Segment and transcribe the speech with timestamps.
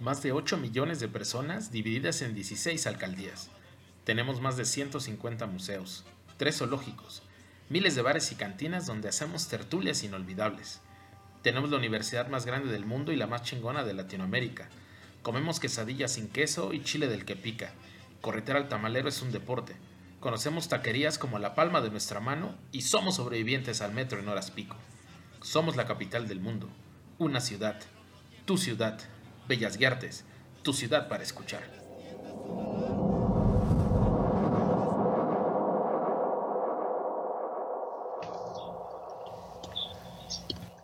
[0.00, 3.50] más de 8 millones de personas divididas en 16 alcaldías.
[4.04, 6.04] Tenemos más de 150 museos,
[6.36, 7.22] tres zoológicos,
[7.68, 10.80] miles de bares y cantinas donde hacemos tertulias inolvidables.
[11.42, 14.68] Tenemos la universidad más grande del mundo y la más chingona de Latinoamérica.
[15.22, 17.72] Comemos quesadillas sin queso y chile del que pica.
[18.20, 19.74] Corretear al tamalero es un deporte.
[20.20, 24.50] Conocemos taquerías como la palma de nuestra mano y somos sobrevivientes al metro en horas
[24.50, 24.76] pico.
[25.42, 26.68] Somos la capital del mundo.
[27.18, 27.78] Una ciudad.
[28.46, 28.98] Tu ciudad.
[29.46, 30.24] Bellas Guiartes.
[30.62, 31.62] Tu ciudad para escuchar.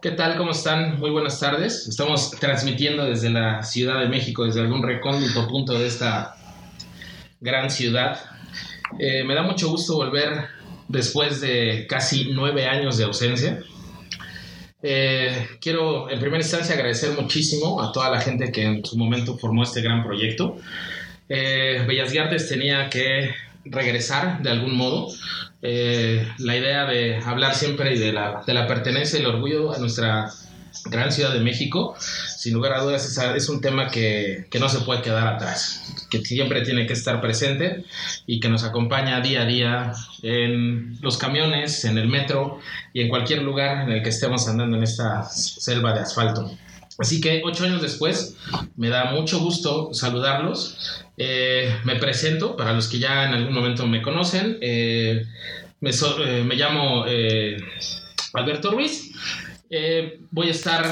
[0.03, 0.39] ¿Qué tal?
[0.39, 0.99] ¿Cómo están?
[0.99, 1.87] Muy buenas tardes.
[1.87, 6.37] Estamos transmitiendo desde la Ciudad de México, desde algún recóndito punto de esta
[7.41, 8.19] gran ciudad.
[8.99, 10.49] Eh, me da mucho gusto volver
[10.89, 13.63] después de casi nueve años de ausencia.
[14.83, 19.37] Eh, quiero en primera instancia agradecer muchísimo a toda la gente que en su momento
[19.37, 20.57] formó este gran proyecto.
[21.29, 23.31] Eh, Bellas Artes tenía que
[23.65, 25.09] regresar de algún modo.
[25.63, 29.79] Eh, la idea de hablar siempre de la, de la pertenencia y el orgullo a
[29.79, 30.31] nuestra
[30.87, 31.95] gran ciudad de México,
[32.41, 36.25] sin lugar a dudas, es, un tema que, que, no se puede quedar atrás, que
[36.25, 37.85] siempre tiene que estar presente
[38.27, 42.59] y que nos acompaña día a día en los camiones, en el metro
[42.95, 46.51] y en cualquier lugar en el que estemos andando en esta selva de asfalto.
[46.99, 48.39] Así que ocho años después,
[48.75, 51.05] me da mucho gusto saludarlos.
[51.19, 54.57] Eh, me presento para los que ya en algún momento me conocen.
[54.63, 55.27] Eh,
[55.81, 57.05] me, eh, me, llamo
[58.33, 59.13] Alberto Ruiz.
[60.31, 60.89] voy a estar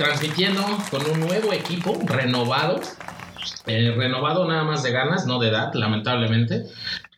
[0.00, 2.80] transmitiendo con un nuevo equipo renovado.
[3.66, 6.64] renovado nada más de ganas, no de edad, lamentablemente.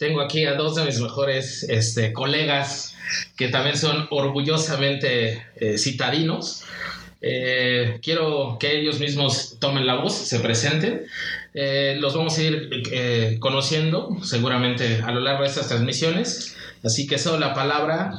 [0.00, 2.96] Tengo aquí a dos de mis mejores este, colegas
[3.36, 5.46] que también son orgullosamente
[5.78, 6.64] citadinos.
[7.20, 11.02] Eh, quiero que ellos mismos tomen la voz, se presenten.
[11.54, 16.56] Eh, los vamos a ir eh, conociendo seguramente a lo largo de estas transmisiones.
[16.82, 18.18] Así que eso, la palabra,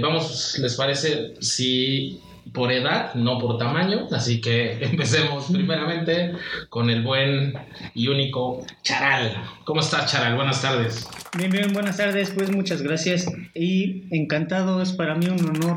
[0.00, 1.34] vamos, ¿les parece?
[1.40, 2.20] Si
[2.52, 4.06] por edad, no por tamaño.
[4.12, 6.32] Así que empecemos primeramente
[6.68, 7.54] con el buen
[7.94, 9.36] y único Charal.
[9.64, 10.36] ¿Cómo estás, Charal?
[10.36, 11.08] Buenas tardes.
[11.36, 12.30] Bien, bien, buenas tardes.
[12.30, 14.82] Pues muchas gracias y encantado.
[14.82, 15.76] Es para mí un honor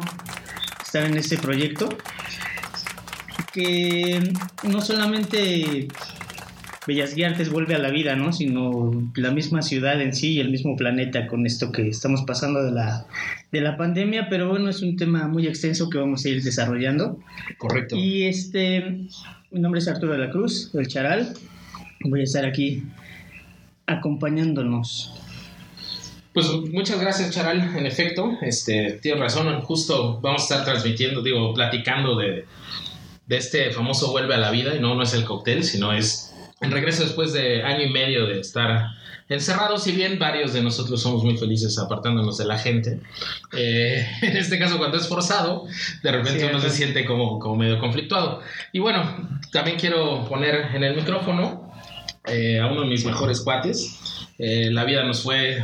[0.84, 1.90] estar en este proyecto
[3.54, 4.34] que
[4.64, 5.88] no solamente
[6.88, 8.32] Bellas Artes vuelve a la vida, ¿no?
[8.32, 12.64] Sino la misma ciudad en sí y el mismo planeta con esto que estamos pasando
[12.64, 13.08] de la,
[13.52, 17.20] de la pandemia, pero bueno, es un tema muy extenso que vamos a ir desarrollando.
[17.58, 17.96] Correcto.
[17.96, 19.08] Y este,
[19.52, 21.34] mi nombre es Arturo de la Cruz, del Charal.
[22.02, 22.84] Voy a estar aquí
[23.88, 25.14] acompañándonos.
[26.34, 27.76] Pues muchas gracias, Charal.
[27.78, 29.62] En efecto, este, tienes razón.
[29.62, 32.46] Justo vamos a estar transmitiendo, digo, platicando de
[33.28, 36.35] de este famoso Vuelve a la Vida, y no, no es el cóctel, sino es
[36.62, 38.92] el regreso después de año y medio de estar
[39.28, 43.00] encerrados, si bien varios de nosotros somos muy felices apartándonos de la gente.
[43.54, 45.66] Eh, en este caso, cuando es forzado,
[46.04, 48.42] de repente uno se siente como, como medio conflictuado.
[48.72, 51.72] Y bueno, también quiero poner en el micrófono
[52.26, 54.00] eh, a uno de mis mejores cuates.
[54.38, 55.58] Eh, la vida nos fue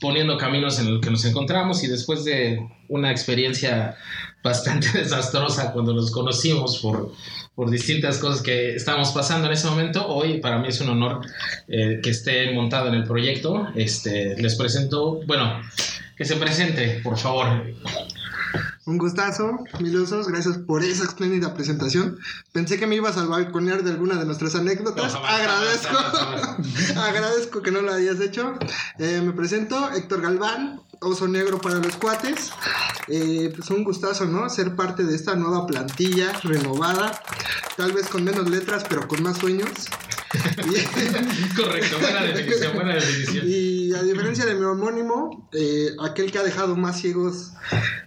[0.00, 2.58] poniendo caminos en los que nos encontramos y después de
[2.88, 3.96] una experiencia
[4.42, 7.12] bastante desastrosa cuando nos conocimos por,
[7.60, 10.06] por distintas cosas que estábamos pasando en ese momento.
[10.08, 11.20] Hoy para mí es un honor
[11.68, 13.68] eh, que esté montado en el proyecto.
[13.74, 15.60] Este, les presento, bueno,
[16.16, 17.66] que se presente, por favor.
[18.86, 22.18] Un gustazo, Milusos, gracias por esa espléndida presentación.
[22.52, 25.14] Pensé que me ibas a balconear de alguna de nuestras anécdotas.
[25.14, 25.98] agradezco,
[27.00, 28.54] agradezco que no lo hayas hecho.
[28.98, 32.52] Eh, me presento, Héctor Galván, Oso Negro para los cuates.
[33.08, 34.48] Eh, pues un gustazo, ¿no?
[34.48, 37.22] Ser parte de esta nueva plantilla renovada,
[37.76, 39.68] tal vez con menos letras, pero con más sueños.
[41.56, 43.46] Correcto, buena definición, buena definición.
[43.48, 47.52] Y a diferencia de mi homónimo, eh, aquel que ha dejado más ciegos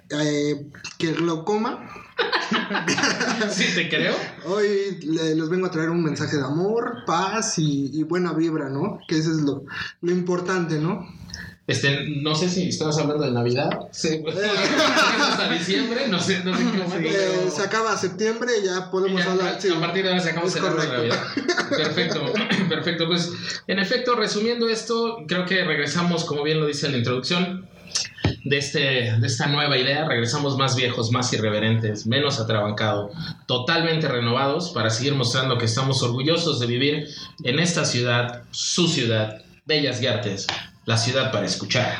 [0.09, 0.66] eh,
[0.97, 1.85] que el glaucoma.
[3.51, 4.15] sí, te creo.
[4.45, 9.00] Hoy les vengo a traer un mensaje de amor, paz y, buena vibra, ¿no?
[9.07, 9.65] Que eso es lo,
[10.01, 11.06] lo importante, ¿no?
[11.65, 13.69] Este, no sé si estabas hablando de Navidad.
[13.92, 14.36] Sí, pues,
[15.21, 16.63] hasta diciembre, no sé, no sé
[17.01, 19.57] qué eh, Se acaba septiembre y ya podemos hablar.
[19.57, 21.24] a partir de ahora se acaba de Navidad.
[21.69, 22.33] Perfecto,
[22.69, 23.07] perfecto.
[23.07, 23.31] Pues,
[23.68, 27.69] en efecto, resumiendo esto, creo que regresamos, como bien lo dice en la introducción,
[28.44, 28.80] de, este,
[29.18, 33.13] de esta nueva idea, regresamos más viejos, más irreverentes, menos atrabancados,
[33.48, 37.07] totalmente renovados para seguir mostrando que estamos orgullosos de vivir
[37.45, 40.48] en esta ciudad, su ciudad, Bellas y Artes
[40.85, 41.97] la ciudad para escuchar.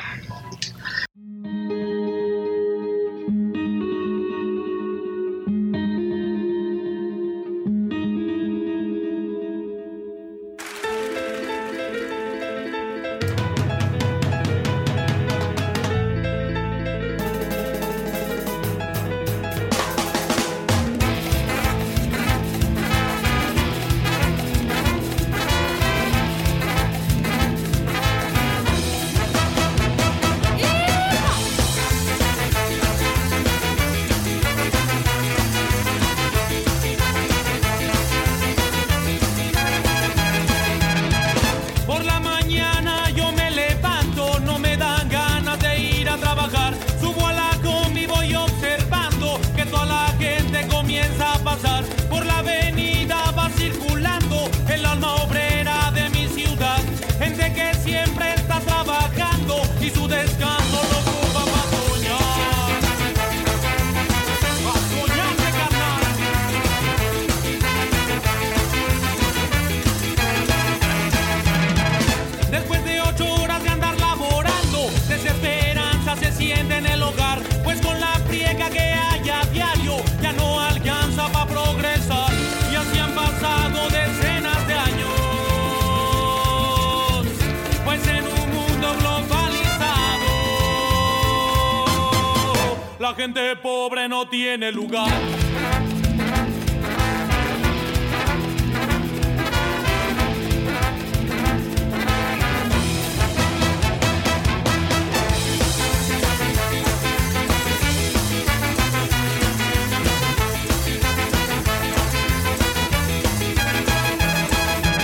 [93.13, 95.07] La gente pobre no tiene lugar.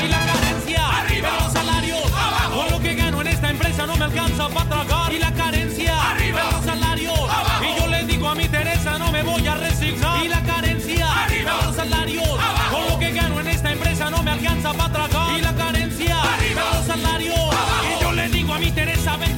[0.03, 2.65] Y la carencia, arriba los salarios, abajo.
[2.71, 5.13] Lo que gano en esta empresa no me alcanza para tragar.
[5.13, 5.58] Y la carencia,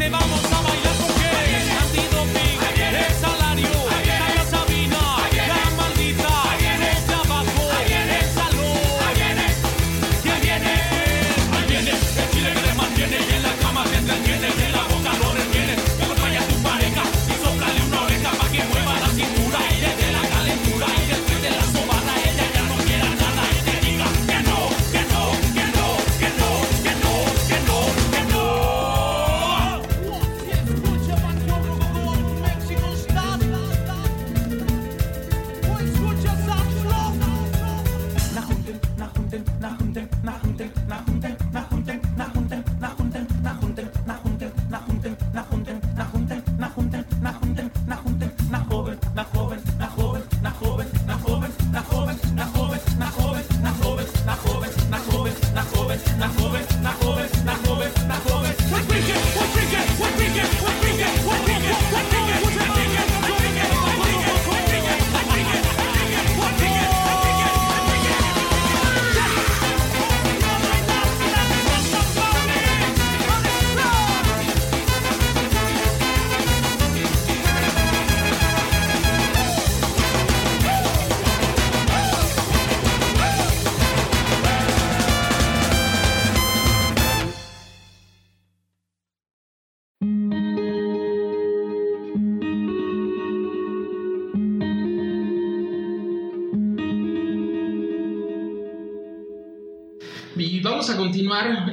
[0.09, 0.40] vamos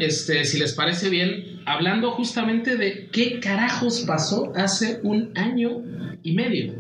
[0.01, 5.83] este, si les parece bien, hablando justamente de qué carajos pasó hace un año
[6.23, 6.75] y medio.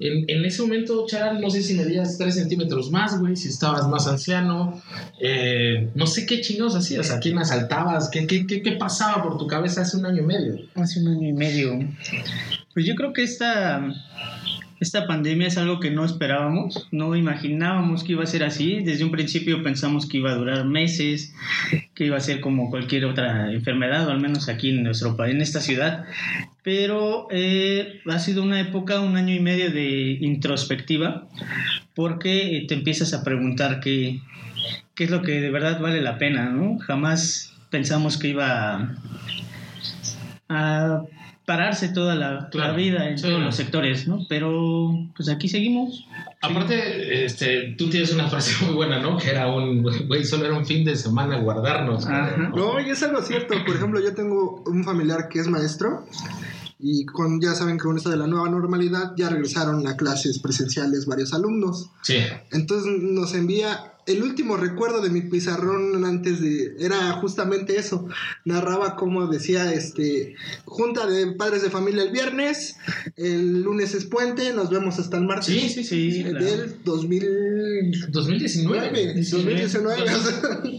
[0.00, 3.86] En, en ese momento, Charal, no sé si medías 3 centímetros más, güey, si estabas
[3.86, 4.82] más anciano,
[5.20, 9.38] eh, no sé qué chingados hacías, a quién asaltabas, ¿Qué, qué, qué, qué pasaba por
[9.38, 10.58] tu cabeza hace un año y medio.
[10.74, 11.78] Hace un año y medio.
[12.74, 13.80] Pues yo creo que esta,
[14.82, 18.80] esta pandemia es algo que no esperábamos, no imaginábamos que iba a ser así.
[18.80, 21.32] Desde un principio pensamos que iba a durar meses,
[21.94, 25.36] que iba a ser como cualquier otra enfermedad, o al menos aquí en nuestro país,
[25.36, 26.04] en esta ciudad.
[26.64, 31.28] Pero eh, ha sido una época, un año y medio de introspectiva,
[31.94, 34.20] porque eh, te empiezas a preguntar qué,
[34.96, 36.78] qué es lo que de verdad vale la pena, ¿no?
[36.78, 38.96] Jamás pensamos que iba a,
[40.48, 41.02] a
[41.44, 43.24] pararse toda la, Claro, la vida en sí.
[43.24, 44.26] todos los sectores, ¿no?
[44.28, 46.06] Pero pues aquí seguimos.
[46.40, 49.16] Aparte, este, tú tienes una frase muy buena, ¿no?
[49.16, 52.06] Que era un, güey, solo era un fin de semana guardarnos.
[52.06, 52.50] Ajá.
[52.54, 53.54] No, y es algo cierto.
[53.64, 56.06] Por ejemplo, yo tengo un familiar que es maestro
[56.78, 60.40] y con, ya saben que con esto de la nueva normalidad ya regresaron a clases
[60.40, 61.90] presenciales varios alumnos.
[62.02, 62.18] Sí.
[62.50, 68.08] Entonces nos envía el último recuerdo de mi pizarrón antes de era justamente eso.
[68.44, 72.76] Narraba como decía este junta de padres de familia el viernes,
[73.16, 75.46] el lunes es puente, nos vemos hasta el martes.
[75.46, 76.12] Sí, sí, sí.
[76.12, 76.44] Sí, claro.
[76.44, 79.14] Del 2009, 2019.
[79.22, 79.96] 2019.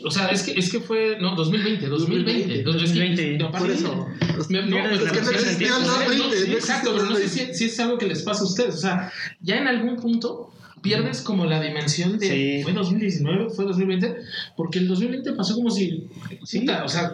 [0.05, 1.17] O sea, es que, es que fue.
[1.21, 2.63] No, 2020, 2020.
[2.63, 3.35] 2020.
[3.35, 4.07] Es que- Por eso.
[4.37, 6.53] 2020.
[6.53, 8.75] Exacto, pero no sé si es algo que les pasa a ustedes.
[8.75, 9.11] O sea,
[9.41, 10.51] ya en algún punto
[10.83, 12.63] pierdes como la dimensión de Sí.
[12.63, 14.15] fue 2019, fue 2020,
[14.55, 16.07] porque el 2020 pasó como si,
[16.43, 16.59] Sí.
[16.59, 17.11] puta, o sea,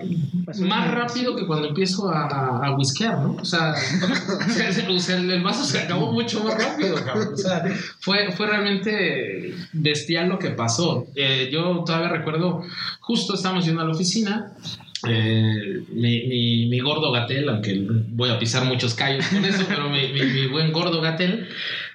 [0.59, 3.37] más rápido que cuando empiezo a, a, a whiskear, ¿no?
[3.39, 3.73] O sea,
[4.89, 7.33] o sea, el vaso se acabó mucho más rápido, cabrón.
[7.33, 7.63] O sea,
[7.99, 11.05] fue, fue realmente bestial lo que pasó.
[11.15, 12.63] Eh, yo todavía recuerdo,
[12.99, 14.53] justo estábamos yendo a la oficina.
[15.07, 17.79] Eh, mi, mi, mi gordo Gatel, aunque
[18.09, 21.47] voy a pisar muchos callos con eso, pero mi, mi, buen gordo Gatel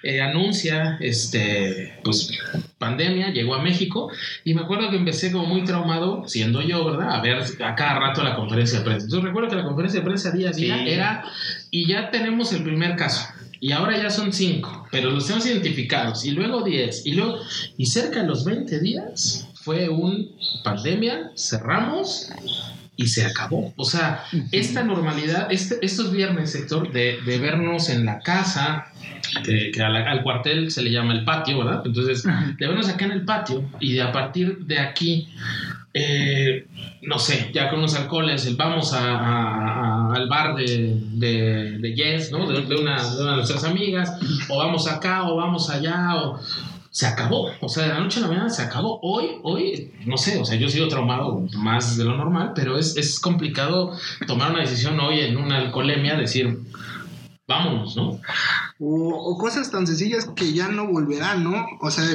[0.03, 2.31] eh, anuncia este pues
[2.77, 4.11] pandemia, llegó a México
[4.43, 7.15] y me acuerdo que empecé como muy traumado, siendo yo, ¿verdad?
[7.15, 9.05] A ver a cada rato la conferencia de prensa.
[9.05, 10.89] Entonces recuerdo que la conferencia de prensa día a día Sí.
[10.89, 11.23] era
[11.71, 13.27] y ya tenemos el primer caso.
[13.59, 16.25] Y ahora ya son cinco, pero los tenemos identificados.
[16.25, 17.05] Y luego 10.
[17.05, 17.39] Y luego,
[17.77, 22.29] y cerca de los 20 días fue un pandemia, cerramos
[22.97, 23.73] y se acabó.
[23.77, 28.85] O sea, esta normalidad, este, estos viernes, Héctor, de, de vernos en la casa,
[29.43, 31.81] que, que al, al cuartel se le llama el patio, ¿verdad?
[31.85, 32.23] Entonces,
[32.57, 35.27] de vernos acá en el patio y de a partir de aquí,
[35.93, 36.67] eh,
[37.01, 41.77] no sé, ya con unos alcoholes, el vamos a, a- a- al bar de, de,
[41.79, 42.47] de Jess, ¿no?
[42.47, 44.13] De, de una, de una de nuestras amigas,
[44.49, 46.39] o vamos acá, o vamos allá, o
[46.95, 47.51] se acabó.
[47.59, 49.01] O sea, de la noche a la mañana se acabó.
[49.01, 52.77] Hoy, hoy, no sé, o sea, yo he sido traumado más de lo normal, pero
[52.77, 53.91] es, es complicado
[54.25, 56.57] tomar una decisión hoy en una alcoholemia, decir,
[57.45, 58.21] vámonos, ¿no?
[58.79, 61.65] O, o cosas tan sencillas que ya no volverán, ¿no?
[61.81, 62.05] O sea,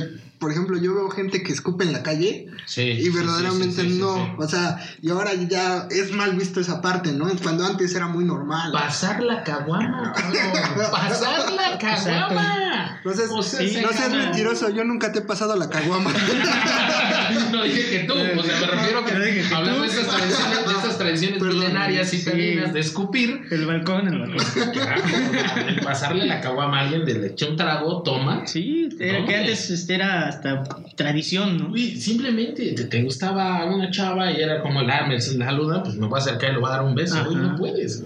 [0.40, 2.82] por ejemplo, yo veo gente que escupe en la calle Sí.
[2.82, 4.14] y verdaderamente sí, sí, sí, no.
[4.16, 4.32] sí.
[4.38, 7.28] O sea, y ahora ya es mal visto esa parte, ¿no?
[7.42, 8.72] Cuando antes era muy normal.
[8.72, 10.12] Pasar la caguama.
[10.90, 13.00] Pasar la caguama.
[13.04, 16.10] No seas, O sea, no seas mentiroso, yo nunca te he pasado la caguama.
[17.52, 19.82] No dije que tú, o sea, me refiero No dije que que hablando tú.
[19.82, 22.24] de estas tradiciones, de estas tradiciones Perdón, milenarias y sí.
[22.30, 24.46] caninas de escupir, El balcón, el balcón.
[25.68, 28.46] el pasarle la caguama a alguien, de le eché un trago, toma.
[28.46, 30.64] Sí, era No, que antes este, era hasta
[30.96, 31.68] tradición, ¿no?
[31.70, 36.06] Uy, simplemente te, te gustaba una chava y era como la, me saluda, pues me
[36.06, 37.16] voy a acercar y le voy a dar un beso.
[37.28, 37.42] Hoy Ajá.
[37.44, 38.02] no puedes.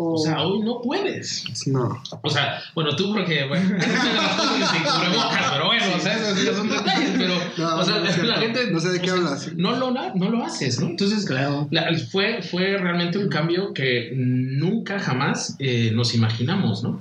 [0.00, 1.44] O sea, hoy no puedes.
[1.66, 2.00] no.
[2.22, 3.68] O sea, bueno, tú porque, bueno,
[5.52, 8.24] pero bueno, o sea, esos ya son detalles, pero, No, o sea, no es la,
[8.38, 8.40] cierto.
[8.40, 8.70] gente...
[8.70, 9.50] No sé de qué sea, hablas.
[9.56, 10.86] No lo, na- no lo haces, ¿no?
[10.86, 11.66] Entonces, Claro.
[11.70, 17.00] la- fue, fue realmente un cambio que nunca jamás eh, nos imaginamos, ¿no?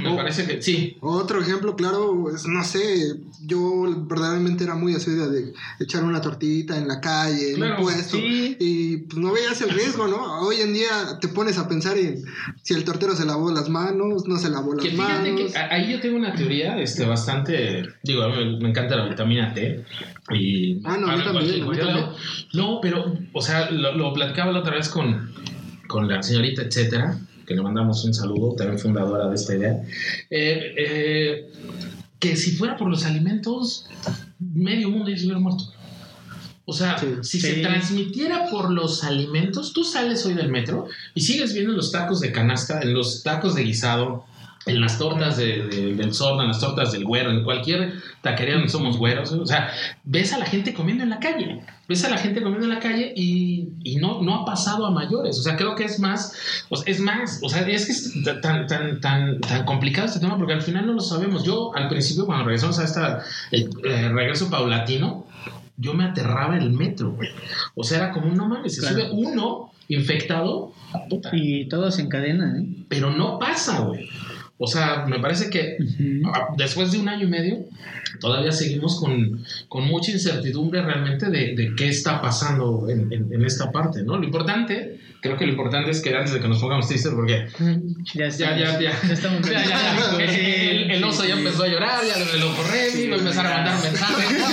[0.00, 0.96] Me parece que sí.
[1.00, 6.20] Otro ejemplo, claro, es, no sé, yo verdaderamente era muy así de, de echar una
[6.20, 8.56] tortilla en la calle, en un puesto, sí.
[8.58, 10.40] y pues no veías el riesgo, ¿no?
[10.40, 12.22] Hoy en día te pones a pensar en
[12.62, 15.52] si el tortero se lavó las manos, no se lavó las Que fíjate manos.
[15.52, 17.82] que ahí yo tengo una teoría este, bastante.
[18.02, 19.84] Digo, a mí me, encanta la vitamina T.
[20.30, 22.02] Y Ah, no, a mí para también, a mí.
[22.54, 25.32] No, pero, o sea, lo, lo platicaba la otra vez con,
[25.86, 29.82] con la señorita, etcétera, que le mandamos un saludo, también fundadora de esta idea.
[30.30, 31.52] Eh, eh,
[32.18, 33.86] que si fuera por los alimentos,
[34.38, 35.64] medio mundo ya se hubiera muerto.
[36.64, 37.06] O sea, Sí.
[37.22, 37.46] si Sí.
[37.54, 42.20] se transmitiera por los alimentos, tú sales hoy del metro y sigues viendo los tacos
[42.20, 44.24] de canasta, en los tacos de guisado,
[44.64, 48.54] en las tortas de- de- del sordo, en las tortas del güero, en cualquier taquería
[48.54, 49.32] donde somos güeros.
[49.32, 49.72] O sea,
[50.04, 51.62] ves a la gente comiendo en la calle.
[51.92, 54.90] Ves a la gente comiendo en la calle y, y no, no ha pasado a
[54.90, 55.38] mayores.
[55.38, 56.32] O sea, creo que es más,
[56.70, 60.18] o sea, es más, o sea, es que es tan, tan, tan, tan complicado este
[60.18, 61.44] tema porque al final no lo sabemos.
[61.44, 65.26] Yo, al principio, cuando regresamos a esta, el, eh, regreso paulatino,
[65.76, 67.28] yo me aterraba el metro, güey.
[67.74, 68.96] O sea, era como, no mames, se Claro.
[68.96, 70.72] sube uno infectado,
[71.10, 72.66] puta, Y todos en cadena, ¿eh?
[72.88, 74.08] pero no pasa, güey.
[74.58, 75.76] O sea, me parece que
[76.26, 77.64] ah, después de un año y medio,
[78.20, 83.44] todavía seguimos con, con mucha incertidumbre realmente de, de qué está pasando en, en- en
[83.44, 84.16] esta parte, ¿no?
[84.18, 87.46] Lo importante, creo que lo importante es que antes de que nos pongamos tristes, porque
[88.14, 91.40] Ya, ya, ya, ya, estamos ya, ya, ya, Sí, el, el oso ya sí.
[91.40, 94.42] empezó a llorar, ya le lo corré, y lo empezaron a mandar mensajes.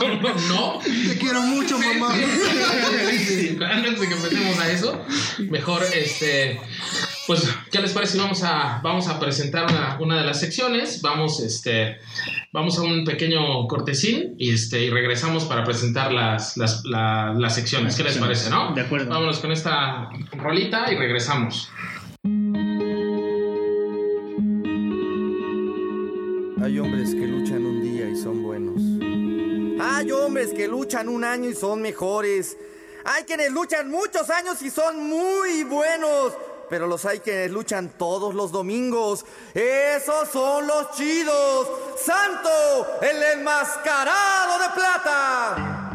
[0.00, 0.78] No, no, no.
[0.80, 2.14] Te quiero mucho, mamá.
[2.14, 5.04] Sí, Antes de que empecemos a eso,
[5.50, 6.60] mejor este.
[7.28, 11.02] Pues, ¿qué les parece vamos a, vamos a presentar una, una de las secciones?
[11.02, 11.98] Vamos, este,
[12.54, 17.54] vamos a un pequeño cortesín y, este, y regresamos para presentar las, las, la- las
[17.54, 17.96] secciones.
[17.96, 18.72] ¿Qué les parece, no?
[18.74, 19.10] De acuerdo.
[19.10, 20.08] Vámonos con esta
[20.38, 21.70] rolita y regresamos.
[26.62, 28.80] Hay hombres que luchan un día y son buenos.
[29.80, 32.56] Hay hombres que luchan un año y son mejores.
[33.04, 36.32] Hay quienes luchan muchos años y son muy buenos.
[36.68, 39.24] Pero los hay quienes luchan todos los domingos.
[39.54, 41.68] Esos son los chidos.
[41.96, 45.87] Santo, el enmascarado de plata.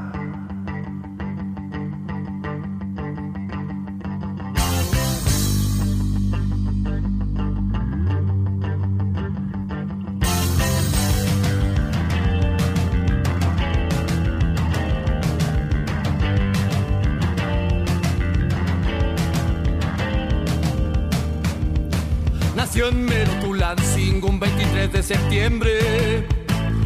[23.73, 26.27] Merotulancingo un 23 de septiembre.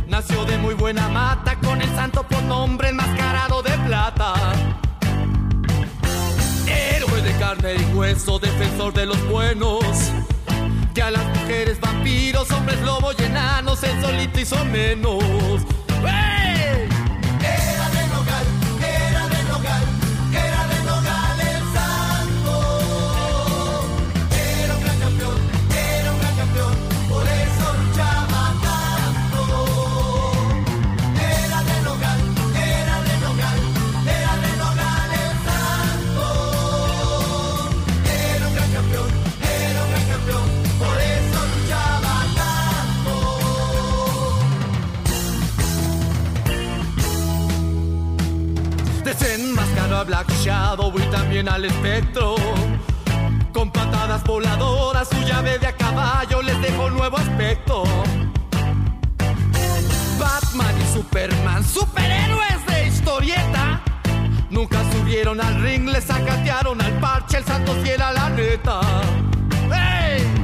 [0.08, 4.34] Nació de muy buena mata con el santo por nombre enmascarado de plata.
[6.66, 9.84] Héroe de carne y hueso, defensor de los buenos.
[10.94, 15.24] Que a las mujeres vampiros, hombres lobo y enanos, él solito hizo menos.
[16.06, 16.88] ¡Ey!
[49.10, 52.36] A Black Shadow y también al espectro.
[53.54, 57.84] Con patadas voladoras, su llave de a caballo les dejó nuevo aspecto.
[60.20, 63.82] Batman y Superman, superhéroes de historieta.
[64.50, 68.82] Nunca subieron al ring, le sacatearon al parche, el santo fiel a la neta.
[69.72, 70.37] ¡Ey!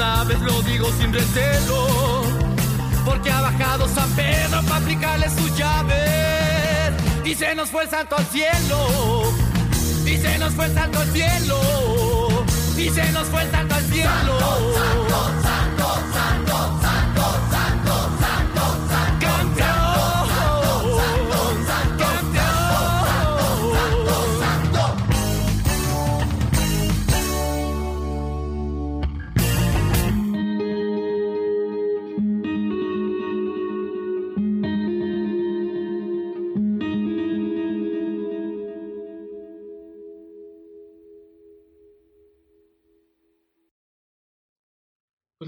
[0.00, 2.22] Sus naves, lo digo sin recelo,
[3.04, 6.92] porque ha bajado San Pedro para aplicarle sus llaves.
[7.24, 9.22] Y se nos fue el santo al cielo,
[10.06, 11.60] y se nos fue el santo al cielo,
[12.76, 15.09] y se nos fue el santo al cielo.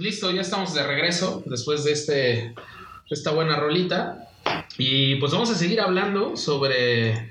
[0.02, 2.54] Listo, ya estamos de regreso después de este,
[3.08, 4.28] esta buena rolita.
[4.76, 7.30] Y pues vamos a seguir hablando sobre,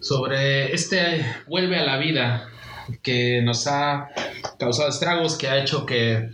[0.00, 2.48] sobre este vuelve a la vida
[3.02, 4.08] que nos ha
[4.58, 6.30] causado estragos, que ha hecho que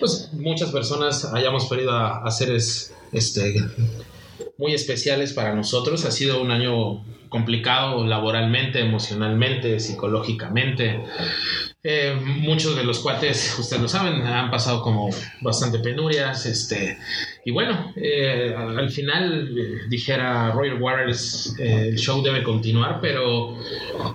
[0.00, 3.54] pues, muchas personas hayamos perdido a, a seres este,
[4.56, 6.06] muy especiales para nosotros.
[6.06, 11.04] Ha sido un año complicado laboralmente, emocionalmente, psicológicamente.
[11.84, 16.96] Eh, muchos de los cuates, ustedes lo saben, han pasado como bastante penurias, este,
[17.44, 23.56] y bueno, eh, al final eh, dijera Roger Waters, el show debe continuar, pero,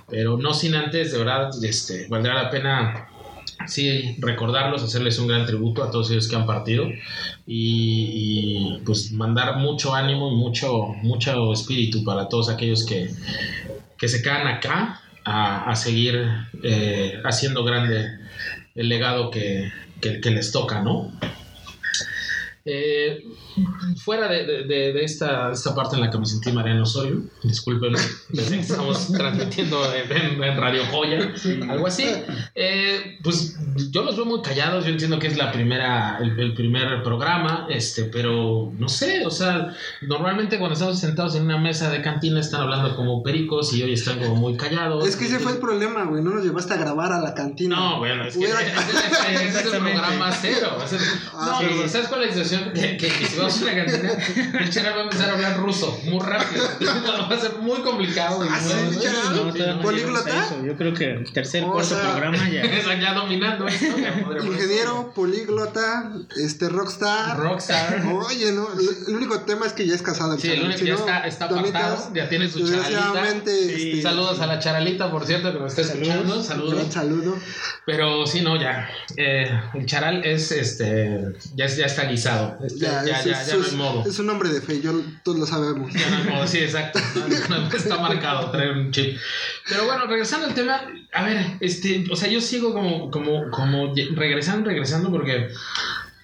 [0.10, 3.10] pero no sin antes, de verdad, este, valdrá la pena
[3.66, 6.88] sí recordarlos, hacerles un gran tributo a todos ellos que han partido
[7.46, 13.10] y, y, pues mandar mucho ánimo y mucho, mucho espíritu para todos aquellos que,
[13.98, 16.26] que se quedan acá a, seguir
[16.64, 18.18] eh, haciendo grande
[18.76, 21.12] el legado que, que, que les toca, ¿no?
[22.64, 23.24] Eh,
[23.98, 27.94] fuera de, de, de, esta, esta parte en la que me sentí Mariano Osorio, disculpen,
[28.34, 31.34] estamos transmitiendo en, en, Radio Joya,
[31.70, 32.06] algo así.
[32.56, 33.58] Eh, pues
[33.92, 37.68] yo los veo muy callados, yo entiendo que es la primera, el, el, primer programa,
[37.70, 42.40] este, pero no sé, o sea, normalmente cuando estamos sentados en una mesa de cantina
[42.40, 45.08] están hablando como pericos y hoy están como muy callados.
[45.08, 47.76] Es que ese fue el problema, güey, no nos llevaste a grabar a la cantina.
[47.76, 48.54] No, bueno, es que ese,
[49.34, 50.78] ese es el programa cero.
[50.84, 50.98] Es
[51.34, 51.90] ah, no, sí.
[51.90, 52.74] ¿sabes cuál es la situación?
[52.74, 55.58] Que, que, que si vamos a una cantina, el chera va a empezar a hablar
[55.58, 56.64] ruso muy rápido.
[57.30, 58.46] va a ser muy complicado.
[58.50, 59.00] ¿Ah, sí,
[59.32, 60.56] no, no, ¿Políglota?
[60.64, 62.64] Yo creo que el tercer, o cuarto sea, programa ya.
[63.00, 63.86] ya dominando esto.
[64.44, 67.38] Ingeniero, políglota, este, rockstar.
[67.38, 68.06] Rockstar.
[68.06, 68.68] Oye, no,
[69.08, 70.38] el único tema es que ya es casado.
[70.38, 73.24] Sí, el único ya está, está apartado, ya tiene su charalita.
[73.46, 76.44] Sí, este, saludos a la charalita, por cierto, que nos está escuchando.
[76.44, 76.84] Saludos.
[76.86, 77.38] Un saludo.
[77.86, 78.90] Pero sí, no, ya.
[79.16, 82.58] Eh, el charal es, este, ya, ya está guisado.
[82.64, 84.04] Este, ya, ya, ya, ya, no hay modo.
[84.08, 85.94] Es un hombre de fe, yo, todos lo sabemos.
[85.94, 87.00] Ya no hay modo, sí, exacto.
[87.50, 89.18] No, está marcado, trae un chip.
[89.68, 90.82] Pero bueno, regresando al tema,
[91.14, 95.50] a ver, este, o sea, yo sigo como, como, como regresando, regresando, porque,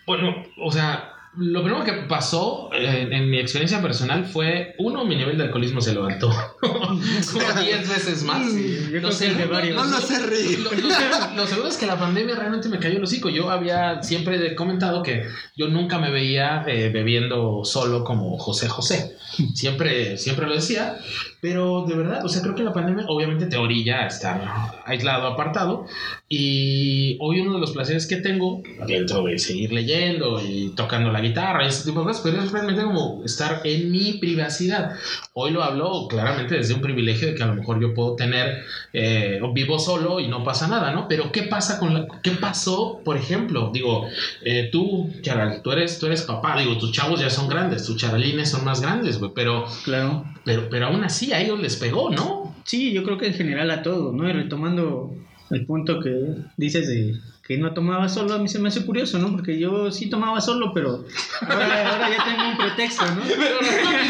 [0.05, 5.15] bueno, o sea, lo primero que pasó en, en, mi experiencia personal fue, uno, mi
[5.15, 6.29] nivel de alcoholismo se levantó
[6.61, 8.51] como 10 veces más.
[8.51, 9.75] Sí, yo lo segundo, varios.
[9.75, 10.59] No lo sé reír.
[10.59, 13.29] Lo, lo, lo, segundo es que la pandemia realmente me cayó el hocico.
[13.29, 19.17] Yo había siempre comentado que yo nunca me veía eh, bebiendo solo como José José.
[19.55, 20.99] Siempre, siempre lo decía.
[21.43, 24.41] Pero de verdad, o sea, creo que la pandemia obviamente te orilla a estar
[24.85, 25.85] aislado, apartado.
[26.29, 31.19] Y hoy uno de los placeres que tengo, dentro de seguir leyendo y tocando la
[31.19, 34.93] guitarra y ese tipo de cosas, pero es realmente como estar en mi privacidad.
[35.33, 38.63] Hoy lo hablo claramente desde un privilegio de que a lo mejor yo puedo tener,
[38.93, 41.09] eh, vivo solo y no pasa nada, ¿no?
[41.09, 43.69] Pero ¿qué pasa con la, qué pasó, por ejemplo?
[43.73, 44.07] Digo,
[44.45, 47.97] eh, tú, Charal, tú eres, tú eres papá, digo, tus chavos ya son grandes, tus
[47.97, 50.23] charalines son más grandes, güey, pero, Claro.
[50.45, 52.55] pero, pero aún así a ellos les pegó, ¿no?
[52.65, 54.27] Sí, yo creo que en general a todos, ¿no?
[54.29, 55.13] Y retomando
[55.49, 59.19] el punto que dices de que no tomaba solo, a mí se me hace curioso,
[59.19, 59.29] ¿no?
[59.31, 61.03] Porque yo sí tomaba solo, pero
[61.41, 63.21] ahora, ahora ya tengo un pretexto, ¿no?
[63.27, 64.03] Pero no lo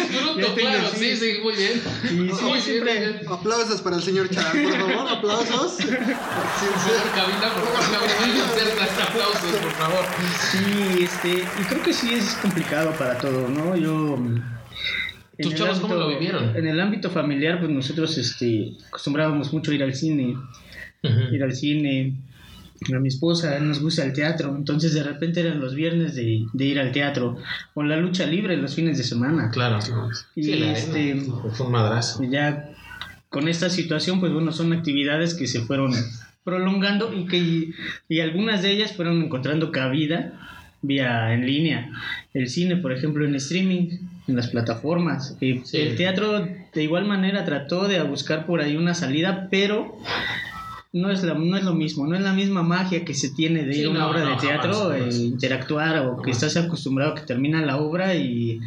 [0.44, 1.16] disfruto, claro, sí.
[1.16, 1.82] sí, sí, muy bien.
[2.04, 3.22] Y sí, Muy siempre- bien.
[3.28, 5.78] Aplausos para el señor Charal, por favor, aplausos.
[5.84, 10.06] Por favor, cabina, por favor, cabina, inserta este aplausos, por favor.
[10.52, 11.30] Sí, este,
[11.62, 13.76] y creo que sí es complicado para todos, ¿no?
[13.76, 14.18] Yo...
[15.44, 16.56] en ¿Tus el chavos cómo lo vivieron?
[16.56, 20.36] En el ámbito familiar, pues nosotros este, acostumbrábamos mucho a ir al cine,
[21.32, 22.14] ir al cine.
[22.94, 26.66] A mi esposa nos gusta el teatro, entonces de repente eran los viernes de, de
[26.66, 27.38] ir al teatro,
[27.76, 29.52] o la lucha libre los fines de semana.
[29.52, 29.80] Claro.
[30.36, 32.22] Y Sí, la este- arena, fue un madrazo.
[32.24, 32.72] Y ya
[33.30, 35.94] con esta situación, pues bueno, son actividades que se fueron
[36.44, 37.70] prolongando y que
[38.10, 40.34] y algunas de ellas fueron encontrando cabida
[40.82, 41.90] vía en línea.
[42.34, 45.38] El cine, por ejemplo, en streaming, en las plataformas.
[45.42, 45.78] Y Sí.
[45.78, 49.98] El teatro de igual manera trató de buscar por ahí una salida, pero
[50.94, 53.64] no es, la, no es lo mismo, no es la misma magia que se tiene
[53.64, 55.16] de Sí, ir a una no, obra no, de teatro, jamás, jamás.
[55.16, 58.60] e interactuar o que estás acostumbrado a que termina la obra y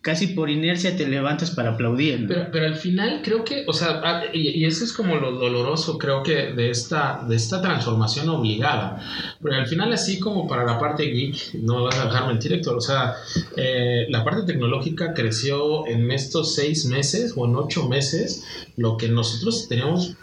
[0.00, 2.26] casi por inercia te levantas para aplaudir.
[2.26, 5.32] Pero, pero al final creo que, o sea, ah, y, y eso es como lo
[5.32, 8.98] doloroso, creo que de esta, de esta transformación obligada.
[9.42, 12.76] Pero al final, así como para la parte geek, no vas a dejar mentir, Héctor,
[12.78, 13.12] o sea,
[13.58, 18.42] eh, la parte tecnológica creció en estos seis meses o en ocho meses,
[18.78, 20.14] lo que nosotros teníamos,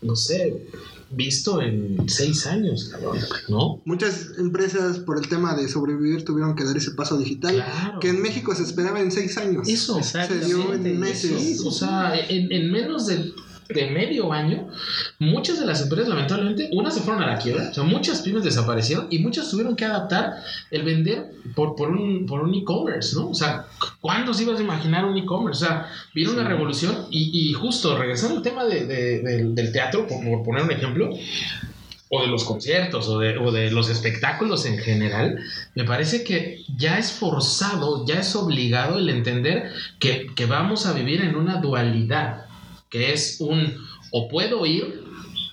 [0.00, 0.62] no sé,
[1.10, 3.18] visto en seis años, cabrón,
[3.48, 3.80] ¿no?
[3.84, 8.00] Muchas empresas por el tema de sobrevivir tuvieron que dar ese paso digital, Claro.
[8.00, 9.68] que en México se esperaba en seis años.
[9.68, 11.60] Eso, Se dio en meses.
[11.64, 13.32] O sea, en, en menos de,
[13.68, 14.68] de medio año,
[15.18, 18.42] muchas de las empresas, lamentablemente, unas se fueron a la quiebra, o sea, muchas pymes
[18.44, 20.36] desaparecieron y muchas tuvieron que adaptar
[20.70, 23.28] el vender por, por un, por un e-commerce, ¿no?
[23.28, 23.66] O sea,
[24.00, 25.64] ¿cuándo se ibas a imaginar un e-commerce?
[25.64, 29.72] O sea, vino una revolución y, y justo regresando al tema de- de- del- del
[29.72, 31.10] teatro, por, por poner un ejemplo,
[32.10, 35.38] o de los conciertos o de, o de los espectáculos en general,
[35.74, 40.94] me parece que ya es forzado, ya es obligado el entender que, que vamos a
[40.94, 42.46] vivir en una dualidad,
[42.90, 43.74] que es un
[44.10, 45.04] o puedo ir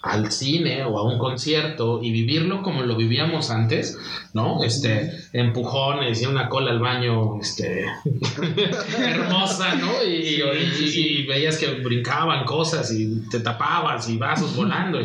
[0.02, 3.98] al cine o a un concierto y vivirlo como lo vivíamos antes,
[4.34, 4.64] ¿no?
[4.64, 7.86] Este, empujones y una cola al baño, este,
[8.98, 10.04] hermosa, ¿no?
[10.08, 15.00] Y, y- y veías que brincaban cosas y te tapabas y vasos volando.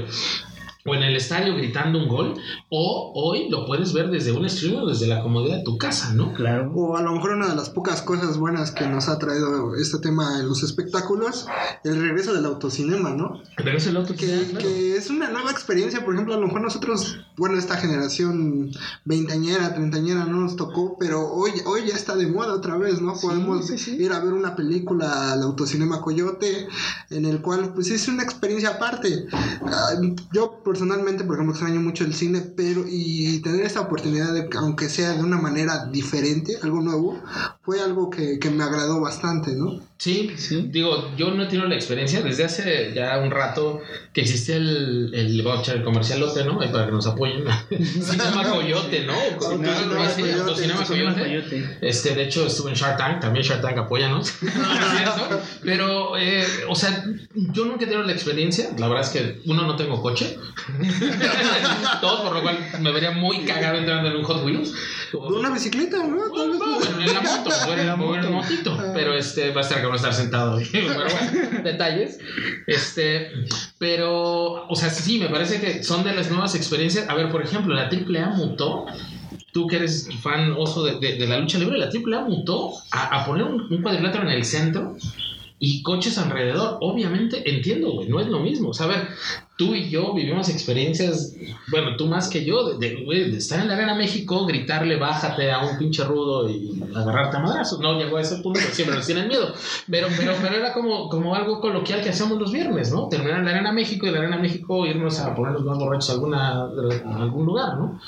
[0.84, 2.34] O en el estadio gritando un gol,
[2.70, 6.14] o hoy lo puedes ver desde un stream o desde la comodidad de tu casa,
[6.14, 6.32] ¿no?
[6.32, 6.72] Claro.
[6.74, 9.98] O a lo mejor una de las pocas cosas buenas que nos ha traído este
[9.98, 11.46] tema en los espectáculos,
[11.84, 13.42] el regreso del autocinema, ¿no?
[13.56, 17.18] Pero es el otro Que, es una nueva experiencia, por ejemplo, a lo mejor nosotros,
[17.36, 18.70] bueno, esta generación
[19.04, 23.14] veintañera, treintañera no nos tocó, pero hoy, hoy ya está de moda otra vez, ¿no?
[23.14, 23.96] Podemos sí, sí.
[23.96, 26.68] ir a ver una película al Autocinema Coyote,
[27.10, 29.26] en el cual pues es una experiencia aparte.
[29.62, 29.90] Ah,
[30.32, 34.88] Yo personalmente, por ejemplo, extraño mucho el cine, pero y tener esta oportunidad de, aunque
[34.88, 37.20] sea de una manera diferente, algo nuevo,
[37.62, 39.80] fue algo que, que me agradó bastante, ¿no?
[40.00, 40.64] Sí, Sí.
[40.70, 43.82] digo, yo no he tenido la experiencia desde hace ya un rato
[44.14, 46.58] que existe el, el voucher, el comercialote, ¿no?
[46.58, 47.44] Para que nos apoyen.
[47.70, 49.12] Cinema Coyote, ¿no?
[49.12, 51.78] Autocinema Sí, Coyote.
[51.82, 54.32] Este, de hecho, estuve en Shark Tank, también Shark Tank, apóyanos.
[55.62, 58.70] Pero, eh, o sea, yo nunca he tenido la experiencia.
[58.78, 60.38] La verdad es que, uno, no tengo coche.
[62.00, 64.72] Dos, por lo cual me vería muy cagado entrando en un Hot Wheels.
[65.12, 66.30] Una bicicleta, ¿no?
[66.32, 66.60] Tal vez-
[67.06, 70.14] en la moto, bueno, en la moto, montito, pero este va a estar no estar
[70.14, 70.58] sentado.
[70.72, 72.18] pero bueno, detalles.
[72.66, 73.30] Este,
[73.78, 77.08] pero, o sea, sí, me parece que son de las nuevas experiencias.
[77.08, 78.86] A ver, por ejemplo, la AAA mutó.
[79.52, 83.44] Tú que eres fan oso de, de- la lucha libre, la AAA mutó a, poner
[83.44, 84.96] un, un cuadrilátero en el centro
[85.58, 86.78] y coches alrededor.
[86.80, 88.68] Obviamente, entiendo, güey, no es lo mismo.
[88.70, 89.08] O sea, a ver,
[89.60, 91.34] tú y yo vivimos experiencias,
[91.70, 95.58] bueno, tú más que yo, de, de, estar en la Arena México, gritarle, bájate a
[95.58, 97.78] un pinche rudo y agarrarte a madrazos.
[97.78, 99.52] No llegó a ese punto, siempre nos tienen miedo.
[99.90, 103.08] Pero, pero, pero era como, como algo coloquial que hacíamos los viernes, ¿no?
[103.08, 106.08] Terminar en la Arena México y de la Arena México irnos a ponernos más borrachos
[106.08, 108.00] a, alguna, a algún lugar, ¿no?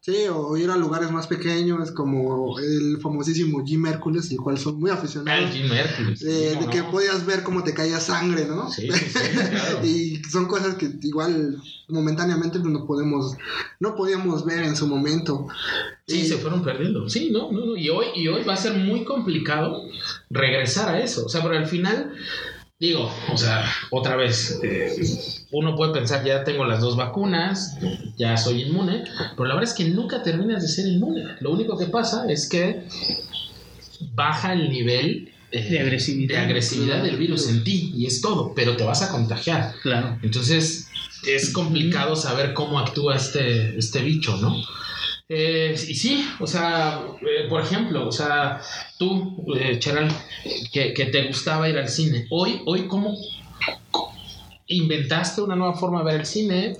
[0.00, 4.80] Sí, o ir a lugares más pequeños como el famosísimo Jim Hércules, el cual son
[4.80, 5.44] muy Ah, aficionados.
[5.44, 6.22] el Jim Hércules.
[6.22, 6.90] Eh, ¿cómo de que no?
[6.90, 8.70] podías ver cómo te caía sangre, ¿no?
[8.70, 9.18] Sí, sí, sí,
[9.50, 9.80] claro.
[9.84, 11.56] y son cosas que igual
[11.88, 13.36] momentáneamente no podemos,
[13.80, 15.46] no podíamos ver en su momento.
[16.06, 17.08] Sí, se fueron perdiendo.
[17.08, 17.76] Sí, no, no, no.
[17.76, 19.82] Y hoy, y hoy va a ser muy complicado
[20.30, 21.26] regresar a eso.
[21.26, 22.12] O sea, pero al final,
[22.78, 24.96] digo, o sea, otra vez, eh,
[25.52, 27.76] uno puede pensar, ya tengo las dos vacunas,
[28.16, 29.04] ya soy inmune,
[29.36, 31.24] pero la verdad es que nunca terminas de ser inmune.
[31.40, 32.86] Lo único que pasa es que
[34.14, 36.36] baja el nivel eh, De agresividad.
[36.36, 39.74] de agresividad del virus en ti y es todo, pero te vas a contagiar.
[39.82, 40.18] Claro.
[40.22, 40.88] Entonces
[41.26, 44.56] es complicado saber cómo actúa este, este bicho, ¿no?
[45.28, 48.60] Eh, y sí, o sea, eh, por ejemplo, o sea,
[48.98, 50.08] tú, eh, Cheral,
[50.70, 53.16] que, que te gustaba ir al cine, hoy, hoy ¿cómo
[54.66, 56.76] inventaste una nueva forma de ver el cine?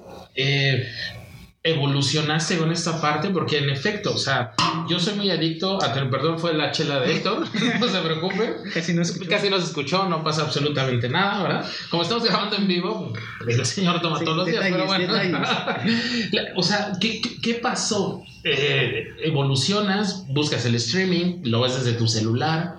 [1.67, 4.53] Evolucionaste con esta parte porque en efecto, o sea,
[4.87, 7.47] yo soy muy adicto a tener, perdón, fue la chela de Héctor,
[7.81, 9.31] no se preocupen, Casi no escucho.
[9.31, 11.71] Casi no se escuchó, no pasa absolutamente nada, ¿verdad?
[11.91, 13.15] Como estamos grabando en vivo,
[13.49, 15.41] el señor toma Sí, todos los días, pero bueno.
[16.57, 18.23] O sea, ¿qué, qué, qué pasó?
[18.45, 22.77] Eh, evolucionas, buscas el streaming, lo ves desde tu celular,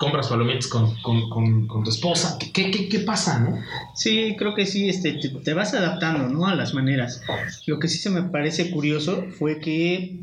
[0.00, 2.38] compras palomitas con, con, con, con tu esposa.
[2.54, 3.58] ¿Qué, qué, qué pasa, no?
[3.94, 6.46] Sí, creo que sí, este, te, te vas adaptando, ¿no?
[6.46, 7.22] A las maneras.
[7.66, 10.16] Lo que sí se me parece curioso fue que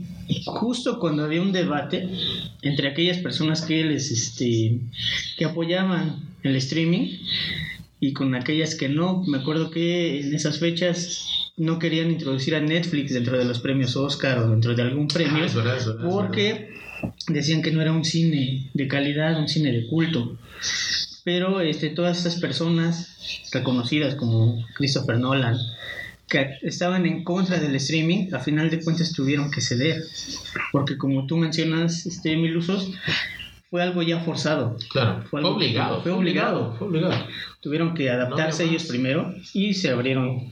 [0.48, 2.10] justo cuando había un debate
[2.64, 4.80] entre aquellas personas que les, este,
[5.38, 7.20] que apoyaban el streaming
[8.00, 12.62] y con aquellas que no, me acuerdo que en esas fechas no querían introducir a
[12.62, 15.86] Netflix dentro de los premios Oscar o dentro de algún premio Ah, es verdad, es
[15.86, 16.10] verdad, es verdad.
[16.12, 16.78] porque
[17.28, 20.38] decían que no era un cine de calidad, un cine de culto.
[21.24, 25.58] Pero este, todas estas personas reconocidas como Christopher Nolan,
[26.30, 30.02] que estaban en contra del streaming, a final de cuentas tuvieron que ceder.
[30.72, 32.92] Porque como tú mencionas, este, Milusos,
[33.70, 34.78] fue algo ya forzado.
[34.90, 36.02] Claro, Fue algo- obligado.
[36.02, 36.76] fue obligado.
[36.78, 37.28] Fue obligado.
[37.62, 40.50] Tuvieron que adaptarse ellos primero y se abrieron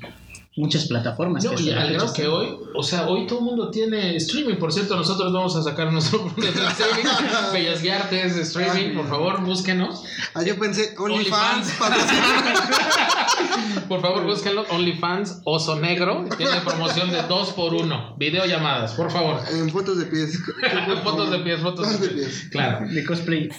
[0.56, 1.44] muchas plataformas.
[1.44, 2.36] No, que y al grado que están.
[2.36, 4.56] hoy, o sea, hoy todo el mundo tiene streaming.
[4.56, 7.54] Por cierto, nosotros vamos a sacar nuestro streaming.
[7.54, 10.04] Bellas Guiartes, streaming, por favor, búsquenos.
[10.34, 12.70] Ah, yo pensé, OnlyFans, patrocina.
[13.88, 14.66] Por favor, búsquenlo.
[14.70, 16.26] OnlyFans Oso Negro.
[16.38, 19.40] Tiene promoción de 2 por 1 Videollamadas, por favor.
[19.52, 20.40] en fotos de pies.
[21.04, 22.48] fotos de pies, fotos de pies.
[22.52, 22.88] Claro.
[22.88, 23.50] De cosplay.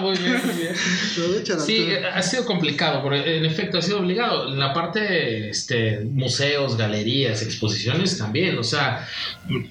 [0.00, 0.74] Muy bien, muy bien.
[1.66, 4.48] Sí, eh, ha sido complicado, porque en efecto ha sido obligado.
[4.52, 8.58] En la parte, este, museos, galerías, exposiciones también.
[8.58, 9.06] O sea,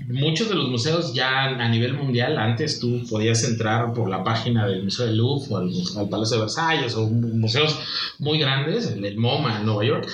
[0.08, 4.68] muchos de los museos ya a nivel mundial, antes tú podías entrar por la página
[4.68, 7.78] del Museo del Louvre o al, al Palacio de Versalles o mu- museos
[8.20, 10.08] muy grandes, el, MoMA en Nueva York,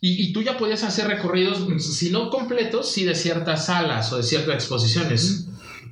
[0.00, 4.16] y, y tú ya podías hacer recorridos, si no completos, sí de ciertas salas o
[4.18, 5.46] de ciertas exposiciones.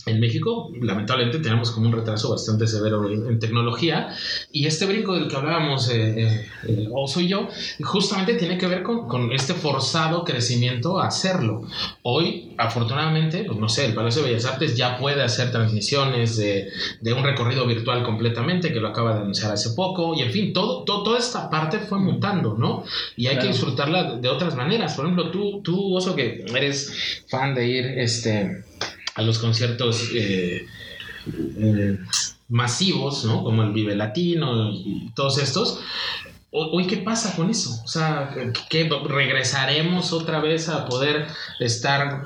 [0.04, 4.08] En México, lamentablemente, tenemos como un retraso bastante severo en, en tecnología
[4.50, 7.48] y este brinco del que hablábamos, eh, eh, eh, Oso y yo,
[7.84, 11.62] justamente tiene que ver con, con este forzado crecimiento a hacerlo.
[12.02, 16.68] Hoy, afortunadamente, pues no sé, el Palacio de Bellas Artes ya puede hacer transmisiones de,
[17.00, 20.52] de un recorrido virtual completamente, que lo acaba de anunciar hace poco, y en fin,
[20.52, 22.84] todo, todo- toda esta parte fue mutando, ¿no?
[23.16, 23.52] Y hay que Claro.
[23.52, 24.94] disfrutarla de otras maneras.
[24.94, 28.64] Por ejemplo, tú, tú Oso, que eres fan de ir, este
[29.14, 30.66] a los conciertos eh,
[31.36, 31.98] eh,
[32.48, 33.42] masivos, ¿no?
[33.44, 35.80] Como el Vive Latino y todos estos.
[36.50, 37.80] Ho- Hoy, ¿qué pasa con eso?
[37.84, 38.34] O sea,
[38.68, 41.26] ¿qué, ¿regresaremos otra vez a poder
[41.60, 42.24] estar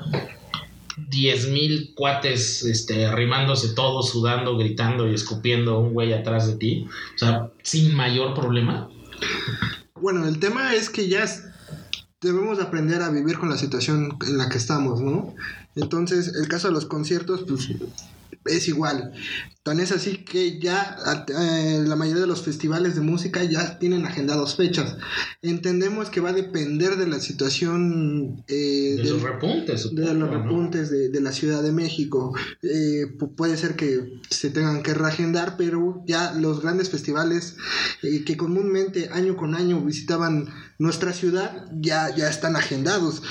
[1.09, 6.87] 10.000 cuates este, arrimándose todos, sudando, gritando y escupiendo un güey atrás de ti?
[7.15, 8.89] O sea, sin mayor problema.
[9.95, 11.25] Bueno, el tema es que ya
[12.21, 15.35] debemos aprender a vivir con la situación en la que estamos, ¿no?
[15.77, 17.69] Entonces, el caso de los conciertos, pues
[18.45, 19.11] es igual.
[19.63, 20.95] Tan es así que ya
[21.27, 24.95] eh, la mayoría de los festivales de música ya tienen agendados fechas.
[25.41, 29.93] Entendemos que va a depender de la situación eh, De del- los repuntes.
[29.93, 32.33] de los repuntes de, de la Ciudad de México.
[32.63, 37.57] Eh, pu- puede ser que se tengan que reagendar, pero ya los grandes festivales
[38.01, 40.47] que comúnmente año con año visitaban
[40.79, 43.21] nuestra ciudad ya, ya están agendados.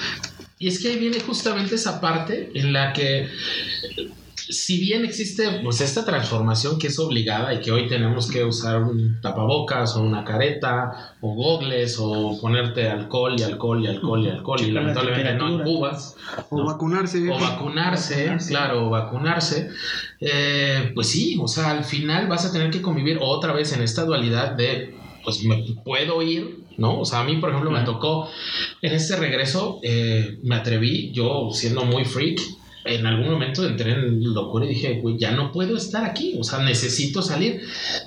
[0.58, 3.28] Y es que ahí viene justamente esa parte en la que
[4.48, 8.80] si bien existe pues esta transformación que es obligada y que hoy tenemos que usar
[8.82, 14.28] un tapabocas o una careta o gogles o ponerte alcohol y alcohol y alcohol y
[14.30, 16.14] alcohol y lamentablemente no en cubas
[16.50, 16.64] O ¿no?
[16.66, 17.28] vacunarse.
[17.28, 18.50] o vacunarse, Vacunarse.
[18.50, 19.68] claro, o vacunarse,
[20.20, 23.82] eh, pues sí, o sea, al final vas a tener que convivir otra vez en
[23.82, 27.00] esta dualidad de, pues me puedo ir, ¿no?
[27.00, 28.28] O sea, a mí, por ejemplo, me tocó
[28.82, 32.40] en este regreso, eh, me atreví, yo siendo muy freak,
[32.84, 36.44] en algún momento entré en locura y dije, güey, ya no puedo estar aquí, o
[36.44, 37.62] sea, necesito salir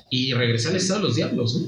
[0.10, 1.68] y regresé al estado de los diablos, ¿no?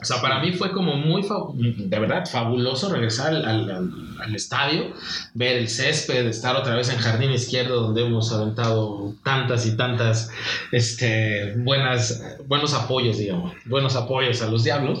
[0.00, 4.92] O sea, para mí fue como muy, de verdad, fabuloso regresar al- al estadio,
[5.34, 10.30] ver el césped, estar otra vez en jardín izquierdo donde hemos aventado tantas y tantas
[10.72, 15.00] este, buenas, buenos apoyos, digamos, buenos apoyos a los diablos.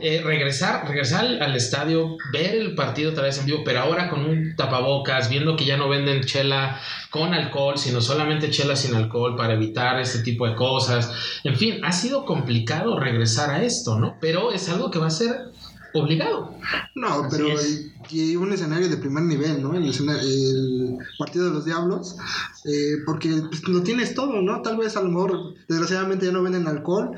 [0.00, 4.08] Eh, regresar, regresar al, al estadio, ver el partido otra vez en vivo, pero ahora
[4.10, 8.94] con un tapabocas, viendo que ya no venden chela con alcohol, sino solamente chela sin
[8.94, 11.12] alcohol para evitar este tipo de cosas.
[11.44, 14.18] En fin, ha sido complicado regresar a esto, ¿no?
[14.24, 15.50] Pero es algo que va a ser
[15.92, 16.54] obligado.
[16.94, 17.93] No, Así pero es.
[18.10, 19.74] Y, un escenario de primer nivel, ¿no?
[19.74, 22.16] El, escena- el partido de los diablos,
[22.64, 24.62] eh, porque pues, lo tienes todo, ¿no?
[24.62, 27.10] Tal vez a lo mejor, desgraciadamente ya no venden alcohol,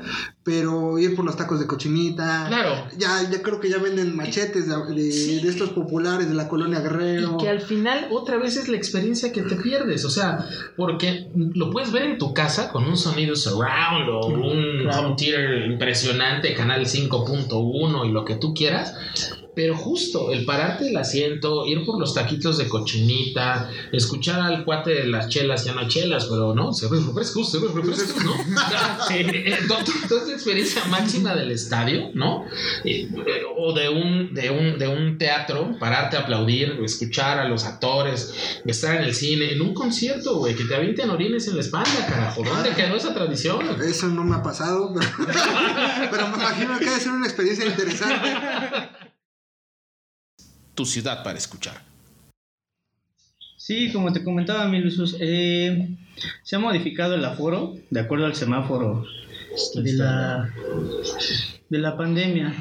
[0.43, 2.45] pero ir por los tacos de cochinita.
[2.47, 2.87] Claro.
[2.97, 5.39] Ya, ya creo que ya venden machetes de, de- Sí.
[5.41, 7.35] de estos populares de la colonia Guerrero.
[7.39, 10.45] Y que al final otra vez es la experiencia que te pierdes, o sea,
[10.75, 15.07] porque lo puedes ver en tu casa con un sonido surround o un Claro.
[15.07, 18.93] home theater impresionante, canal 5.1 y lo que tú quieras,
[19.57, 24.91] pero justo el pararte del asiento, ir por los taquitos de cochinita, escuchar al cuate
[24.91, 28.35] de las chelas, ya no chelas, pero no, se ve refrescos, se ve refrescos, ¿no?
[29.09, 29.57] Eh, eh,
[30.05, 32.45] esa experiencia máxima del estadio, ¿no?
[32.83, 37.47] Eh, eh, o de un, de, un, de un teatro, pararte a aplaudir, escuchar a
[37.47, 41.55] los actores, estar en el cine, en un concierto, güey, que te avienten orines en
[41.55, 42.43] la espalda, carajo.
[42.43, 43.65] ¿Dónde quedó esa tradición?
[43.81, 45.07] Eso no me ha pasado, pero,
[46.11, 48.29] pero me imagino que debe ser una experiencia interesante.
[50.77, 51.81] Tu ciudad para escuchar.
[53.57, 55.89] Sí, como te comentaba, Milusus, eh,
[56.43, 59.03] se ha modificado el aforo de acuerdo al semáforo
[59.73, 60.53] de la,
[61.67, 62.53] de la pandemia.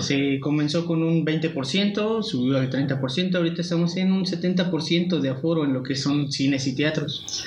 [0.00, 5.64] Se comenzó con un 20%, subió al 30%, ahorita estamos en un 70% de aforo
[5.64, 7.46] en lo que son cines y teatros.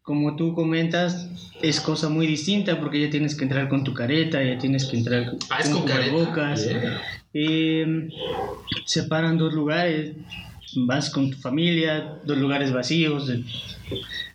[0.00, 1.28] Como tú comentas,
[1.60, 4.96] es cosa muy distinta porque ya tienes que entrar con tu careta, ya tienes que
[4.96, 7.02] entrar Ah, es con careta.
[7.32, 8.08] Eh,
[8.84, 10.16] separan dos lugares,
[10.86, 13.30] vas con tu familia, dos lugares vacíos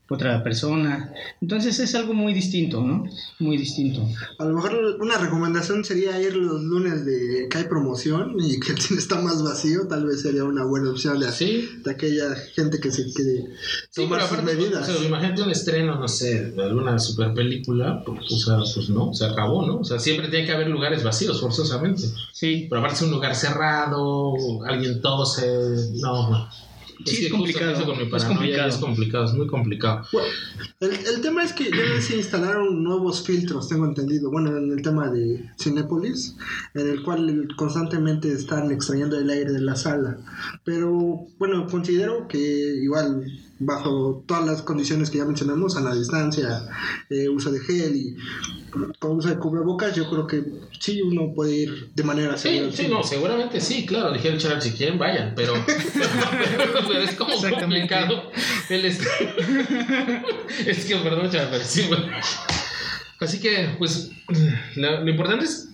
[0.07, 1.11] otra persona.
[1.41, 3.05] Entonces es algo muy distinto, ¿no?
[3.39, 4.07] Muy distinto.
[4.37, 8.73] A lo mejor una recomendación sería ir los lunes de que hay promoción y que
[8.73, 12.35] el cine está más vacío, tal vez sería una buena opción de, Sí, de aquella
[12.53, 13.45] gente que se quiere
[13.89, 14.89] Sí, tomar pero sus aparte, medidas.
[14.89, 18.89] o sea, imagínate un estreno, no sé, de alguna super película, pues, o sea, pues
[18.89, 19.77] no, se acabó, ¿no?
[19.79, 22.03] O sea, siempre tiene que haber lugares vacíos, forzosamente.
[22.31, 24.33] Sí, Pero aparte un lugar cerrado,
[24.65, 25.47] alguien tose,
[25.95, 26.47] no, no.
[27.03, 28.69] Sí, es que justo complicado, eso con mi es paranoia complicado.
[28.69, 30.07] Es complicado, es muy complicado.
[30.11, 30.27] Bueno,
[30.79, 34.31] el, el tema es que ya se instalaron nuevos filtros, tengo entendido.
[34.31, 36.35] Bueno, en el tema de Cinépolis,
[36.73, 40.17] en el cual constantemente están extrayendo el aire de la sala.
[40.63, 43.25] Pero bueno, considero que igual,
[43.57, 46.67] bajo todas las condiciones que ya mencionamos, a la distancia,
[47.09, 48.15] eh, uso de gel y
[48.99, 50.43] con uso de cubrebocas, yo creo que
[50.79, 52.89] sí uno puede ir de manera Sí, segura sí, cine.
[52.89, 58.23] no, seguramente sí, claro, dijeron chaval, si quieren vayan, pero, pero es como complicado
[58.69, 59.01] el est-
[60.67, 62.07] es que, perdón, chaval, pero sí, bueno.
[63.19, 64.11] Así que, pues,
[64.75, 65.69] lo, lo importante es,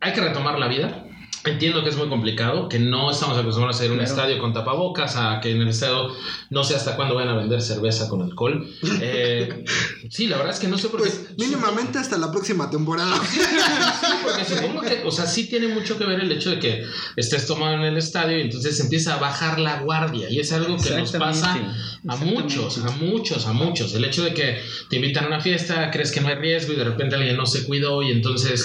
[0.00, 1.06] hay que retomar la vida.
[1.44, 4.10] Entiendo que es muy complicado, que no estamos acostumbrados a ir a un Claro.
[4.14, 6.08] estadio con tapabocas, a que en el estadio
[6.50, 8.64] no sé hasta cuándo van a vender cerveza con alcohol.
[9.04, 9.64] Eh,
[10.10, 11.08] sí, la verdad es que no sé por qué.
[11.10, 13.16] Pues mínimamente hasta la próxima temporada.
[13.28, 13.40] Sí,
[14.22, 16.84] porque supongo que, o sea, sí tiene mucho que ver el hecho de que
[17.16, 20.76] estés tomado en el estadio y entonces empieza a bajar la guardia y es algo
[20.76, 21.56] que nos pasa
[22.08, 23.94] a muchos, a muchos, a muchos.
[23.94, 26.76] El hecho de que te invitan a una fiesta, crees que no hay riesgo y
[26.76, 28.64] de repente alguien no se cuidó y entonces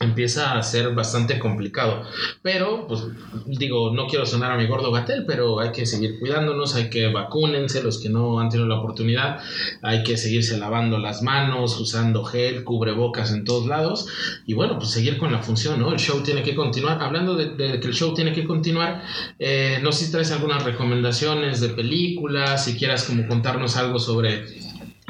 [0.00, 2.02] empieza a ser bastante complicado.
[2.42, 3.02] Pero, pues
[3.46, 7.08] digo, no quiero sonar a mi gordo gatel, pero hay que seguir cuidándonos, hay que
[7.12, 9.40] vacúnense los que no han tenido la oportunidad,
[9.82, 14.06] hay que seguirse lavando las manos, usando gel, cubrebocas en todos lados
[14.46, 15.92] y bueno, pues seguir con la función, ¿no?
[15.92, 17.02] El show tiene que continuar.
[17.02, 19.02] Hablando de, que el show tiene que continuar,
[19.38, 24.59] eh, no sé si traes algunas recomendaciones de películas, si quieras como contarnos algo sobre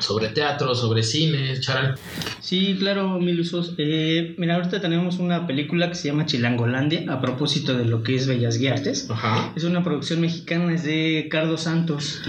[0.01, 1.97] sobre teatro, sobre cine, Charal.
[2.41, 3.75] Sí, claro, mil usos.
[3.79, 8.17] Eh, mira, ahorita tenemos una película que se llama Chilangolandia, a propósito de lo que
[8.17, 9.11] es Bellas Guiartes.
[9.11, 9.53] Ajá.
[9.57, 12.23] Es una producción mexicana, es de Carlos Santos.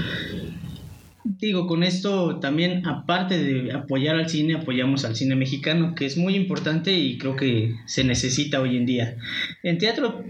[1.23, 6.17] digo, con esto también, aparte de apoyar al cine, apoyamos al cine mexicano, que es
[6.17, 9.17] muy importante y creo que se necesita hoy en día.
[9.63, 10.23] En teatro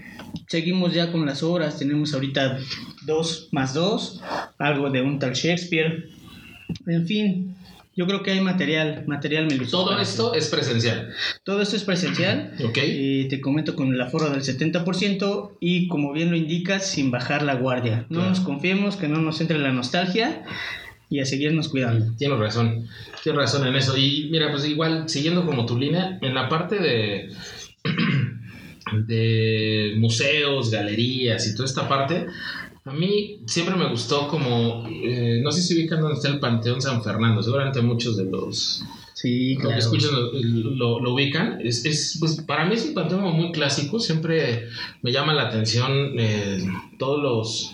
[0.47, 2.59] seguimos ya con las obras, tenemos ahorita
[3.05, 4.21] dos más dos,
[4.57, 6.09] algo de un tal Shakespeare,
[6.87, 7.55] en fin.
[7.93, 11.09] Yo creo que hay material, material Meluso, Todo esto es presencial.
[11.43, 12.53] Todo esto es presencial.
[12.63, 12.77] Ok.
[12.81, 17.43] Eh, te comento con el aforo del 70% y como bien lo indicas, sin bajar
[17.43, 18.05] la guardia.
[18.09, 18.29] No Claro.
[18.29, 20.43] nos confiemos, que no nos entre la nostalgia
[21.09, 22.15] y a seguirnos cuidando.
[22.17, 22.87] Tienes razón,
[23.23, 23.97] tienes razón en eso.
[23.97, 27.29] Y mira, pues igual, siguiendo como tu línea, en la parte de,
[29.05, 32.27] de museos, galerías y toda esta parte,
[32.85, 36.81] a mí siempre me gustó como, eh, no sé si ubican dónde está el Panteón
[36.81, 41.59] San Fernando, seguramente muchos de los, Sí, los que escuchan lo, lo- lo ubican.
[41.61, 44.67] Es, es, pues, para mí es un panteón muy clásico, siempre
[45.03, 46.57] me llama la atención eh,
[46.97, 47.71] todos los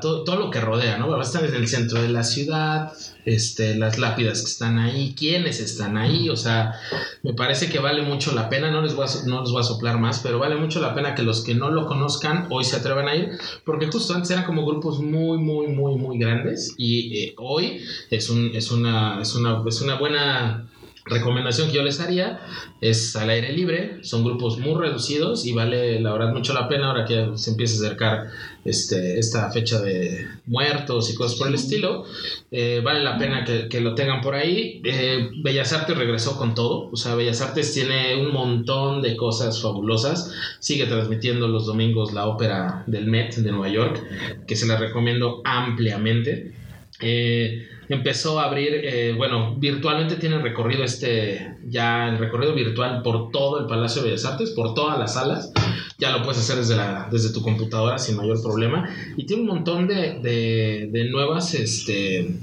[0.00, 1.20] todo, lo que rodea, ¿no?
[1.20, 2.92] Están en el centro de la ciudad,
[3.24, 6.74] este, las lápidas que están ahí, quiénes están ahí, o sea,
[7.22, 9.64] me parece que vale mucho la pena, no les, voy a, no les voy a
[9.64, 12.76] soplar más, pero vale mucho la pena que los que no lo conozcan hoy se
[12.76, 13.30] atrevan a ir,
[13.64, 18.30] porque justo antes eran como grupos muy, muy, muy, muy grandes y eh, hoy es,
[18.30, 20.68] un, es, una, es, una, es una buena
[21.04, 22.40] recomendación que yo les haría
[22.80, 26.88] es al aire libre, son grupos muy reducidos y vale la verdad mucho la pena
[26.88, 28.26] ahora que se empieza a acercar
[28.64, 32.04] este, esta fecha de muertos y cosas por el estilo,
[32.50, 34.80] eh, vale la pena que, que lo tengan por ahí.
[34.84, 39.60] Eh, Bellas Artes regresó con todo, o sea, Bellas Artes tiene un montón de cosas
[39.60, 44.02] fabulosas, sigue transmitiendo los domingos la ópera del Met de Nueva York,
[44.46, 46.54] que se la recomiendo ampliamente.
[47.00, 53.30] Eh, empezó a abrir, eh, bueno, virtualmente tiene recorrido este, ya el recorrido virtual por
[53.30, 55.52] todo el Palacio de Bellas Artes, por todas las salas.
[55.98, 58.88] Ya lo puedes hacer desde, la, desde tu computadora sin mayor problema.
[59.16, 62.36] Y tiene un montón de, de, de nuevas este,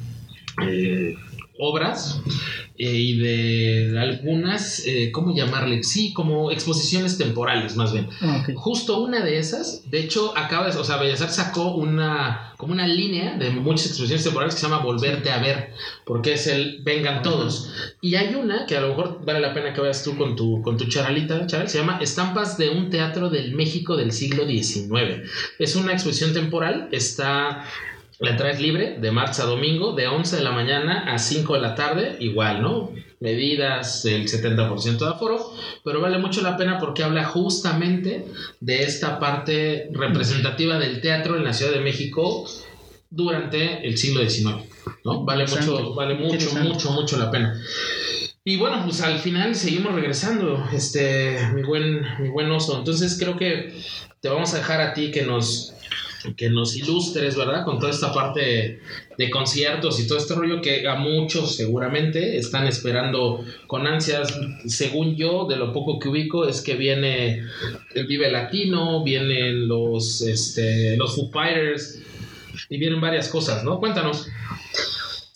[0.68, 1.16] eh,
[1.62, 2.20] obras
[2.78, 5.84] eh, y de algunas, eh, ¿cómo llamarle?
[5.84, 8.10] Sí, como exposiciones temporales más bien.
[8.22, 8.56] Ah, ok.
[8.56, 12.74] Justo una de esas, de hecho, acaba de, o sea, Bellas Artes sacó una, como
[12.74, 15.74] una línea de muchas exposiciones temporales que se llama Volverte a ver,
[16.06, 17.72] porque es el Vengan Todos.
[18.02, 20.64] Y hay una que a lo mejor vale la pena que veas tú con tu,
[20.64, 25.30] con tu charalita, charal, se llama Estampas de un teatro del México del siglo XIX.
[25.60, 27.64] Es una exposición temporal, está...
[28.22, 31.56] La entrada es libre de martes a domingo, de 11 de la mañana a 5
[31.56, 32.92] de la tarde, igual, ¿no?
[33.20, 35.52] Medidas del 70% de aforo,
[35.84, 38.28] pero vale mucho la pena porque habla justamente
[38.60, 42.48] de esta parte representativa del teatro en la Ciudad de México
[43.10, 44.66] durante el siglo XIX,
[45.04, 45.26] ¿no?
[45.26, 47.60] Vale mucho, vale mucho, mucho, mucho la pena.
[48.44, 52.78] Y bueno, pues al final seguimos regresando, este, mi buen, mi buen oso.
[52.78, 53.74] Entonces creo que
[54.20, 55.74] te vamos a dejar a ti que nos,
[56.36, 57.64] que nos ilustres, ¿verdad?
[57.64, 58.80] Con toda esta parte
[59.18, 64.34] de conciertos y todo este rollo que a muchos seguramente están esperando con ansias.
[64.66, 67.44] Según yo, de lo poco que ubico, es que viene
[67.94, 72.02] el Vive Latino, vienen los, este, los Foo Fighters
[72.70, 73.80] y vienen varias cosas, ¿no?
[73.80, 74.28] Cuéntanos.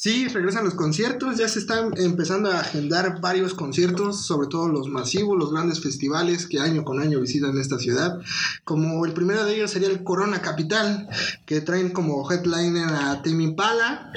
[0.05, 4.87] Sí, regresan los conciertos, ya se están empezando a agendar varios conciertos, sobre todo los
[4.87, 8.19] masivos, los grandes festivales que año con año visitan esta ciudad.
[8.63, 11.09] Como el primero de ellos sería el Corona Capital,
[11.47, 14.11] que traen como headliner a Tame Impala,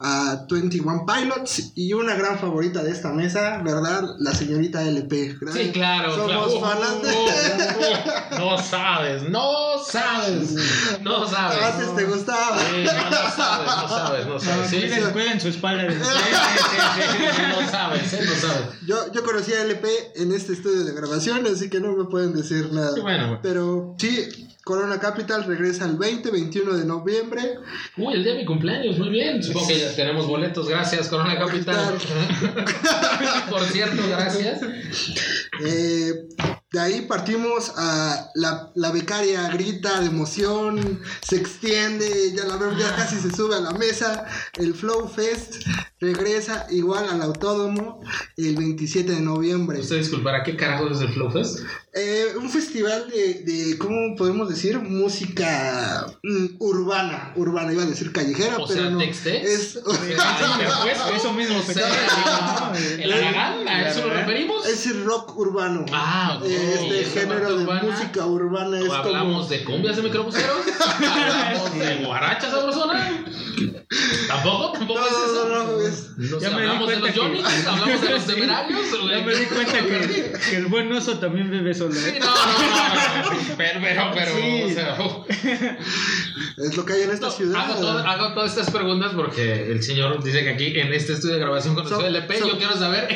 [0.00, 4.02] a 21 Pilots y una gran favorita de esta mesa, ¿verdad?
[4.20, 5.36] La señorita LP.
[5.42, 5.60] ¿verdad?
[5.60, 6.14] Sí, claro.
[6.14, 6.60] Somos claro.
[6.60, 7.08] fanas de...
[7.08, 10.54] Uh, uh, uh, no sabes, no sabes,
[11.02, 11.58] no sabes.
[11.62, 12.58] Antes te gustaba.
[12.60, 14.70] Sí, no, no sabes, no sabes, no sabes.
[14.70, 14.80] Sí,
[15.12, 15.82] cuiden, cuiden su espalda.
[15.84, 18.66] de- sí, sí, sí, sí, no sabes, eh, no sabes.
[18.86, 22.34] Yo, yo conocí a LP en este estudio de grabación, así que no me pueden
[22.34, 22.92] decir nada.
[23.00, 23.40] Bueno.
[23.42, 27.58] Pero sí, Corona Capital regresa el 20, 21 de noviembre.
[27.96, 29.42] Uy, el día de mi cumpleaños, muy bien.
[29.42, 31.94] Supongo que ya tenemos boletos, gracias, Corona Capital.
[33.50, 34.60] Por cierto, gracias.
[35.64, 36.12] Eh,
[36.74, 42.76] de ahí partimos a la, la becaria grita de emoción, se extiende, ya la vemos,
[42.76, 44.26] ya casi se sube a la mesa.
[44.54, 45.64] El Flow Fest
[46.00, 48.00] regresa igual al autódromo
[48.36, 49.78] el 27 de noviembre.
[49.78, 51.60] Usted disculpará, ¿qué carajos es el Flow Fest?
[51.94, 54.80] Eh, un festival de, de, ¿cómo podemos decir?
[54.80, 59.00] Música mm, urbana, urbana, iba a decir callejera, O pero sea, no.
[59.00, 59.24] Es,
[61.16, 61.62] Eso mismo,
[62.98, 63.68] ¿El Aragán?
[63.68, 64.33] ¿A eso nos referimos?
[64.64, 65.84] Es el rock urbano.
[65.92, 66.46] Ah, ok.
[66.46, 67.82] Eh, Este ¿Es género de urbana?
[67.82, 69.48] música urbana es ¿O hablamos como...
[69.48, 70.56] de cumbias de microbuseros?
[70.80, 73.24] ¿Hablamos de guarachas sabrosona?
[74.28, 74.72] ¿Tampoco?
[74.72, 75.48] ¿Tampoco No, es eso?
[75.48, 76.40] no, no, es...
[76.40, 77.42] Ya me di ¿Hablamos de los cuenta que- Johnny?
[77.68, 78.80] ¿Hablamos de los temerarios?
[79.10, 81.94] Ya me di cuenta que, que el buen oso también bebe solo.
[81.94, 82.18] Sí, ¿eh?
[82.20, 84.62] no, no, no, no, pero, pero, pero, Sí.
[84.64, 84.96] o sea,
[86.56, 87.60] Es lo que hay en esta No, ciudad.
[87.64, 91.34] hago, todo- hago todas estas preguntas porque el señor dice que aquí en este estudio
[91.34, 93.08] de grabación conoció So- el so- yo quiero saber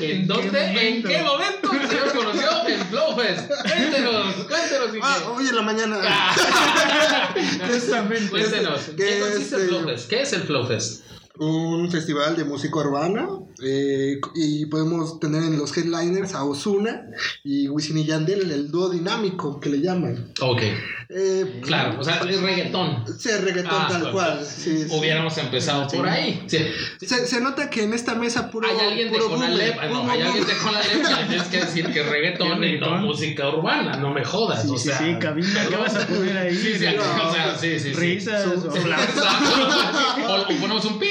[0.00, 3.48] en ¿En dónde, en qué momento el señor conoció el Flowfest.
[3.48, 4.88] Cuéntenos, cuéntenos.
[5.02, 5.98] Ah, hoy en la mañana.
[7.72, 8.30] Justamente.
[8.30, 10.08] Cuéntenos, ¿qué consiste el este- Flowfest?
[10.08, 11.06] ¿Qué es el Flowfest?
[11.38, 13.28] un festival de música urbana
[13.62, 17.06] eh, y podemos tener en los headliners a Osuna
[17.44, 20.32] y Wisin y Yandel, el dúo dinámico que le llaman.
[20.40, 20.62] Ok,
[21.08, 23.04] Eh, claro, o sea, es reggaetón.
[23.18, 24.44] Sí, reggaetón Ah, tal cual.
[24.44, 24.96] sí, sí.
[24.98, 26.42] Hubiéramos empezado por ahí.
[26.48, 26.58] Sí.
[27.00, 28.68] Se, se nota que en esta mesa puro.
[28.68, 31.48] Hay alguien de puro Conalep, boomer, ah, no, puro hay alguien de Conalep que tienes
[31.48, 34.62] que decir que es reggaetón y no música urbana, no me jodas.
[34.62, 36.56] Sí, o sí, sea, sí, cabina, ¿qué vas a poner ahí?
[36.56, 37.92] Sí, sí, No, o sea, sí, sí, sí.
[37.92, 38.68] Risas o.
[40.28, 41.06] O, o ponemos un pi.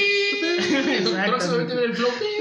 [1.26, 2.10] Próximamente viene el flow.
[2.18, 2.35] pi.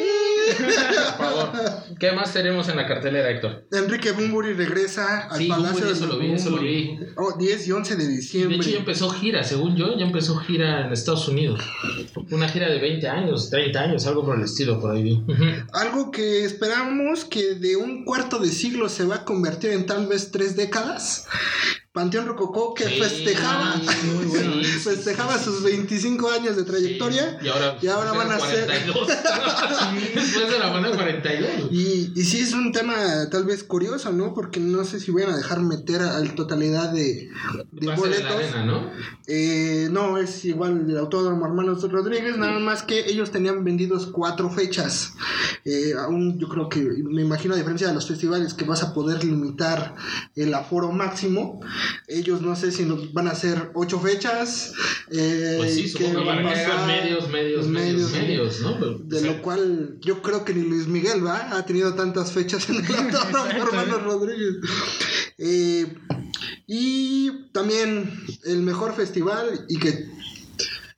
[1.17, 1.51] Por favor.
[1.99, 3.67] ¿Qué más tenemos en la cartelera, Héctor?
[3.71, 6.99] Enrique Bumburi regresa al Sí, Palacio Bumburi, de eso lo vi, eso lo vi.
[7.17, 8.57] Oh, 10 y 11 de De diciembre.
[8.57, 11.61] hecho, ya empezó gira, según yo, ya empezó gira en Estados Unidos.
[12.31, 15.23] Una gira de 20 años, 30 años, algo por el estilo, por ahí vi.
[15.73, 20.07] Algo que esperamos que de un cuarto de siglo se va a convertir en tal
[20.07, 21.27] vez tres décadas.
[21.95, 23.75] Panteón Rococó que Sí, festejaba,
[24.13, 24.51] muy bueno.
[24.61, 27.39] Sí, sí, festejaba sus 25 años de trayectoria.
[27.41, 29.07] Y ahora, Y ahora van a ser- 42.
[30.15, 31.71] Después de la banda 42.
[31.71, 32.93] Y, y sí es un tema
[33.31, 34.33] tal vez curioso, ¿no?
[34.33, 37.29] Porque no sé si van a dejar meter a la totalidad de,
[37.71, 38.53] de Va a ser en la boletos.
[38.53, 38.91] arena, ¿no?
[39.27, 44.49] Eh, no, es igual el Autódromo Hermanos Rodríguez, nada más que ellos tenían vendidos cuatro
[44.49, 45.13] fechas.
[45.63, 48.93] Eh, aún yo creo que, me imagino a diferencia de los festivales que vas a
[48.93, 49.95] poder limitar
[50.35, 51.61] el aforo máximo,
[52.07, 54.73] ellos no sé si nos van a hacer ocho fechas.
[55.11, 58.79] eh, Pues sí, que van a pasar, medios, medios, medios, medios, ¿no?
[58.79, 61.57] Pero, De o sea, lo cual yo creo que ni Luis Miguel ¿va?
[61.57, 64.03] ha tenido tantas fechas en el Hermanos ¿eh?
[64.03, 64.55] Rodríguez.
[65.37, 65.93] Eh,
[66.67, 68.11] y también
[68.45, 70.07] el mejor festival y que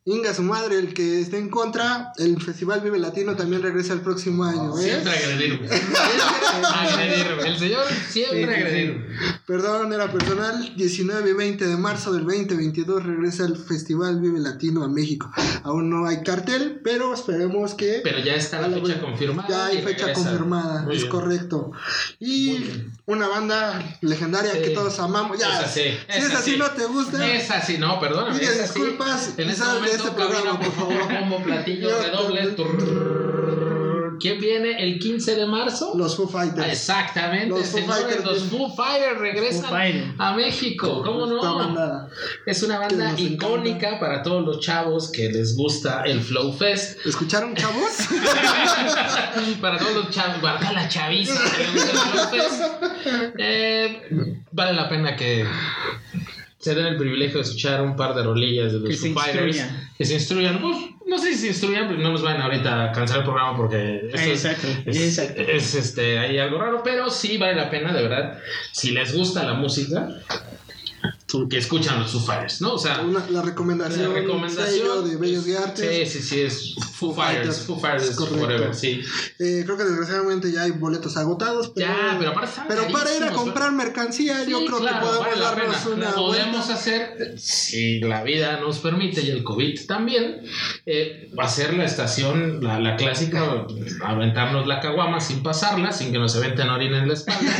[0.09, 3.99] Inga su madre, el que esté en contra, el Festival Vive Latino también regresa el
[3.99, 4.77] próximo año.
[4.79, 4.83] ¿eh?
[4.83, 5.67] Siempre agredirme.
[6.63, 7.47] agredirme.
[7.49, 9.05] El señor siempre Sí, agredirme.
[9.45, 10.73] Perdón, era personal.
[10.77, 15.29] 19 y 20 de marzo del 2022 regresa el Festival Vive Latino a México.
[15.63, 19.47] Aún no hay cartel, pero esperemos que Pero ya está la Ah, fecha confirmada.
[19.49, 20.13] Ya hay fecha regresa.
[20.13, 21.11] confirmada, Muy es bien.
[21.11, 21.71] correcto.
[22.19, 22.59] Y
[23.05, 24.59] una banda legendaria Sí.
[24.61, 25.37] que todos amamos.
[25.37, 26.57] Ya, Esa sí, si es así sí.
[26.57, 28.39] no te gusta, Es así, no, perdóname.
[28.39, 28.79] Pide es así.
[28.79, 29.51] disculpas En y
[29.97, 31.19] este programa, por favor.
[31.19, 32.41] Como platillo Yo redoble.
[32.41, 32.55] también.
[32.55, 34.17] Turr.
[34.19, 35.93] ¿Quién viene el 15 de marzo?
[35.95, 36.67] los Foo Ah, Fighters.
[36.69, 38.43] Exactamente, Los Foo señores, Fighters los.
[38.45, 40.05] Foo Fighters regresan Foo Fighters.
[40.17, 41.55] a México, ¿cómo no?
[41.55, 42.09] banda.
[42.47, 47.05] Es una banda icónica para todos los chavos que les gusta el Flow Fest.
[47.05, 47.91] ¿Escucharon, chavos?
[49.61, 52.63] para todos los chavos, para toda la chaviza que le gusta el Flow Fest.
[53.37, 55.45] Eh, vale la pena que
[56.59, 59.89] se den el privilegio de escuchar un par de rolillas de los Que se instruyan.
[59.97, 60.61] Que se instruyan.
[60.61, 63.55] Pues, no sé si se instruyan, pero no nos vayan ahorita a cansar el programa
[63.55, 65.41] porque Exacto, es, exacto.
[65.41, 68.39] es, este, hay algo raro, pero sí vale la pena, de verdad.
[68.73, 70.09] Si les gusta la música,
[71.49, 72.73] que escuchan los Foo Fighters, ¿no?
[72.73, 76.09] O sea, Una- la recomendación, la recomendación de Bellos y Artes.
[76.11, 78.39] Sí, sí, sí, es Foo Fighters, Foo Fighters, correcto.
[78.39, 79.01] forever, sí.
[79.39, 81.71] Eh, creo que desgraciadamente ya hay boletos agotados.
[81.75, 85.27] Pero, Ya, pero están pero para ir a comprar mercancía, yo creo claro, que podemos
[85.27, 86.73] vale darnos una Podemos vuelta.
[86.73, 90.41] hacer, si la vida nos permite y el COVID también,
[90.85, 93.67] eh, hacer la estación, la, la clásica,
[94.03, 97.51] aventarnos la caguama sin pasarla, sin que nos aventen orina en la espalda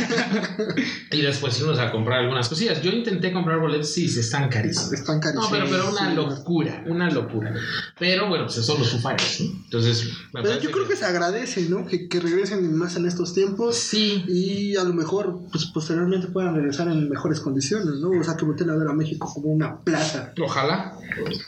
[1.12, 2.82] y después irnos a comprar algunas cosillas.
[2.82, 4.92] Yo intenté comprar boletos, sí, se están carísimos.
[4.92, 5.48] Están No, carísimos.
[5.50, 7.54] pero, pero una locura, una locura.
[7.98, 11.68] Pero bueno, pues son los Foo Fighters, Entonces, me Pero yo creo que se agradece,
[11.68, 11.86] ¿no?
[11.86, 13.76] Que, que regresen más en estos tiempos.
[13.76, 18.10] Sí, Y a lo mejor, pues posteriormente puedan regresar en mejores condiciones, ¿no?
[18.10, 20.32] O sea, que volteen a ver a México como una plaza.
[20.42, 20.98] ojalá,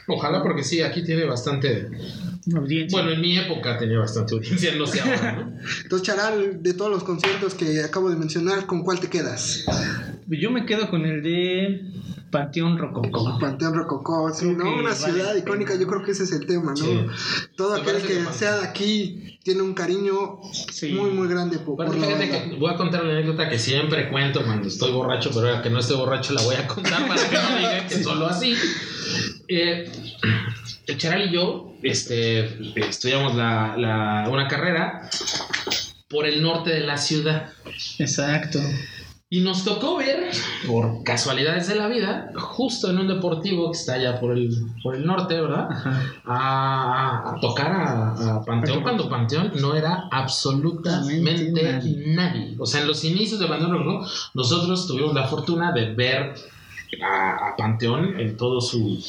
[0.07, 1.89] ojalá porque sí, aquí tiene bastante,
[2.55, 2.99] Audiencia.
[2.99, 5.59] bueno, en mi época tenía bastante audiencia, no sé ahora, ¿no?
[5.83, 9.65] Entonces, Charal, de todos los conciertos que acabo de mencionar, ¿con cuál te quedas?
[10.27, 11.83] Yo me quedo con el de
[12.31, 13.39] Panteón Rococó.
[13.39, 14.75] Panteón Rococó, sí, Creo ¿no?
[14.75, 16.77] Una vale ciudad icónica, yo creo que ese es el tema, ¿no?
[16.77, 17.01] Sí.
[17.57, 20.93] Todo aquel que sea de aquí tiene un cariño Sí.
[20.93, 24.45] muy, muy grande por, por la que voy a contar una anécdota que siempre cuento
[24.45, 27.35] cuando estoy borracho, pero ahora que no estoy borracho la voy a contar para que
[27.37, 28.55] no digan que solo así.
[29.49, 29.91] Eh,
[30.87, 35.09] el Charal y yo este, estudiamos la, la- una carrera
[36.09, 37.53] por el norte de la ciudad.
[37.99, 38.59] Exacto.
[39.33, 40.29] Y nos tocó ver,
[40.67, 44.51] por casualidades de la vida, justo en un deportivo que está allá por el,
[44.83, 45.69] por el norte, ¿verdad?
[46.27, 52.05] A, a tocar a, a Panteón cuando Panteón no era absolutamente Nadie.
[52.09, 52.57] nadie.
[52.59, 54.05] O sea, en los inicios de Panteón Rojo,
[54.35, 56.35] nosotros tuvimos la fortuna de ver
[57.01, 59.01] a, a Panteón en, todo su,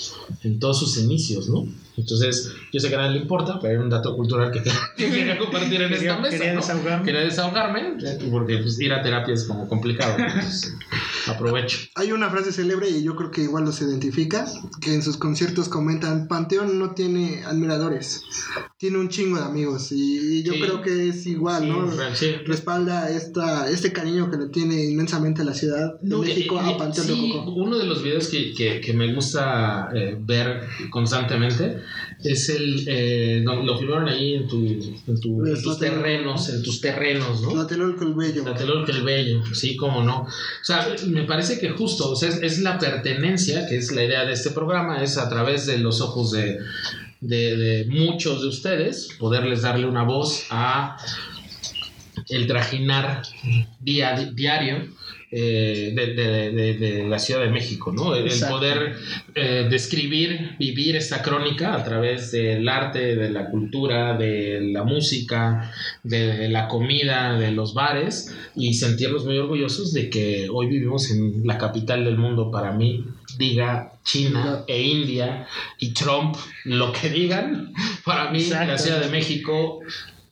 [0.43, 1.65] en todos sus inicios, ¿no?
[1.98, 4.62] Entonces, yo sé que a nadie le importa, pero era un dato cultural que,
[4.98, 6.38] que quería compartir en Quería- esta mesa.
[6.38, 6.62] quería ¿no?
[6.62, 7.06] desahogarme.
[7.06, 7.94] Quería desahogarme,
[8.32, 10.16] porque pues, ir a terapia es como complicado.
[10.18, 10.74] entonces,
[11.28, 11.78] aprovecho.
[11.96, 14.46] Hay una frase célebre y yo creo que igual los identifica,
[14.82, 18.24] que en sus conciertos comentan, Panteón no tiene admiradores,
[18.78, 20.62] tiene un chingo de amigos y yo Sí.
[20.62, 21.92] creo que es igual, ¿no?
[22.16, 22.32] Sí.
[22.46, 26.78] Respalda esta, este cariño que le tiene inmensamente la ciudad de No, México y- a
[26.78, 27.52] Panteón sí, de Coco.
[27.54, 31.82] uno de los videos que, que- que me gusta eh, ver constantemente
[32.24, 34.58] es el eh, no, lo filmaron ahí en, tu,
[35.08, 37.50] en, tu- en Es tus terrenos, en tus terrenos, ¿no?
[37.52, 38.44] Tlatelolco el Bello.
[38.44, 40.22] Tlatelolco el Bello, sí, cómo no.
[40.22, 40.28] O
[40.64, 44.26] sea, me parece que justo, o sea, es, es la pertenencia, que es la idea
[44.26, 46.60] de este programa, es a través de los ojos de,
[47.22, 50.98] de, de muchos de ustedes, poderles darle una voz a
[52.30, 53.24] el trajinar
[53.80, 54.88] diario
[55.32, 58.14] eh, de, de- de- de la Ciudad de México, ¿no?
[58.16, 58.96] El, poder
[59.36, 65.72] eh, describir, vivir esta crónica a través del arte, de la cultura, de la música,
[66.04, 71.42] de la comida, de los bares y sentirnos muy orgullosos de que hoy vivimos en
[71.46, 73.06] la capital del mundo para mí.
[73.38, 75.48] Diga China e India
[75.80, 77.72] y Trump, lo que digan,
[78.04, 78.78] para mí la.
[78.78, 79.80] Ciudad de México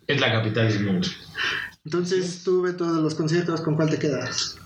[0.08, 1.08] es la capital del mundo.
[1.86, 4.58] Entonces tú ves todos los conciertos, ¿con cuál te quedas?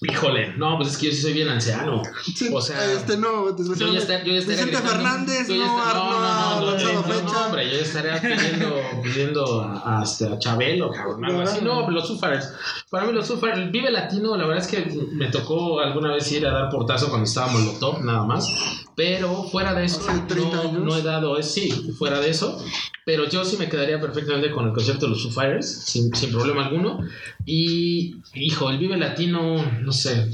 [0.00, 2.02] Híjole, no, pues es que yo sí soy bien anciano.
[2.34, 4.90] Sí, O sea, este no, Yo ya estar- yo ya estaría Vicente gritando.
[4.90, 7.22] Fernández Yo ya no, estar- no no, lanzado no, fecha.
[7.32, 11.60] no, hombre, yo ya estaría pidiendo, pidiendo a, a, este, a Chabelo, cabrón, algo así.
[11.62, 12.52] No, los Fighters.
[12.90, 16.46] Para mí los el Vive Latino, la verdad es que me tocó alguna vez ir
[16.46, 18.48] a dar portazo cuando estaba Molotov, nada más.
[18.96, 21.68] Pero fuera de eso, Hace 30 no, no he dado, es, sí,
[21.98, 22.62] fuera de eso.
[23.04, 26.30] Pero yo sí me quedaría perfectamente con el concierto de los Foo Fighters, sin, sin
[26.30, 27.00] problema alguno.
[27.44, 30.30] Y, hijo, el Vive Latino, no sé,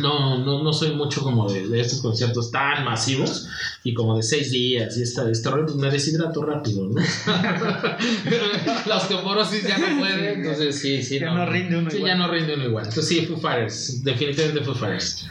[0.00, 3.48] no, no, no soy mucho como de, de estos conciertos tan masivos
[3.84, 7.00] y como de seis días y esta, rollo, pues me deshidrato rápido, ¿no?
[8.86, 11.18] La osteoporosis ya no puede, entonces sí, sí.
[11.18, 12.12] Ya no rinde uno Sí, igual.
[12.12, 12.84] ya no rinde uno igual.
[12.86, 15.26] Entonces sí, Foo Fighters, definitivamente Foo Fighters.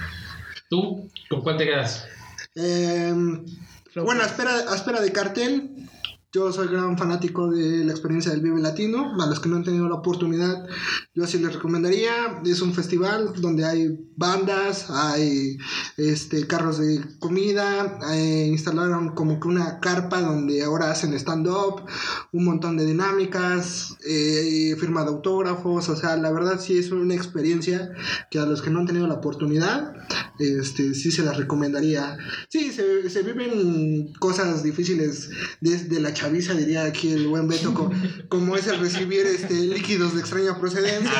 [0.69, 2.07] ¿Tú con cuál te quedas?
[2.55, 3.13] Eh,
[3.95, 5.89] bueno, a espera, a espera de cartel.
[6.35, 9.15] Yo soy gran fanático de la experiencia del Vive Latino.
[9.21, 10.65] A los que no han tenido la oportunidad,
[11.13, 12.41] yo sí les recomendaría.
[12.43, 15.59] Es un festival donde hay bandas, hay
[15.95, 17.99] este, carros de comida.
[18.13, 21.83] eh, instalaron como que una carpa donde ahora hacen stand-up,
[22.31, 25.87] un montón de dinámicas, eh, firma de autógrafos.
[25.87, 27.91] O sea, la verdad sí es una experiencia
[28.31, 29.93] que a los que no han tenido la oportunidad,
[30.39, 32.17] este, sí se las recomendaría.
[32.49, 35.29] Sí, se, se viven cosas difíciles
[35.61, 37.91] desde la chaviza, diría aquí el buen Beto, co-
[38.29, 41.11] como es el recibir este, líquidos de extraña procedencia,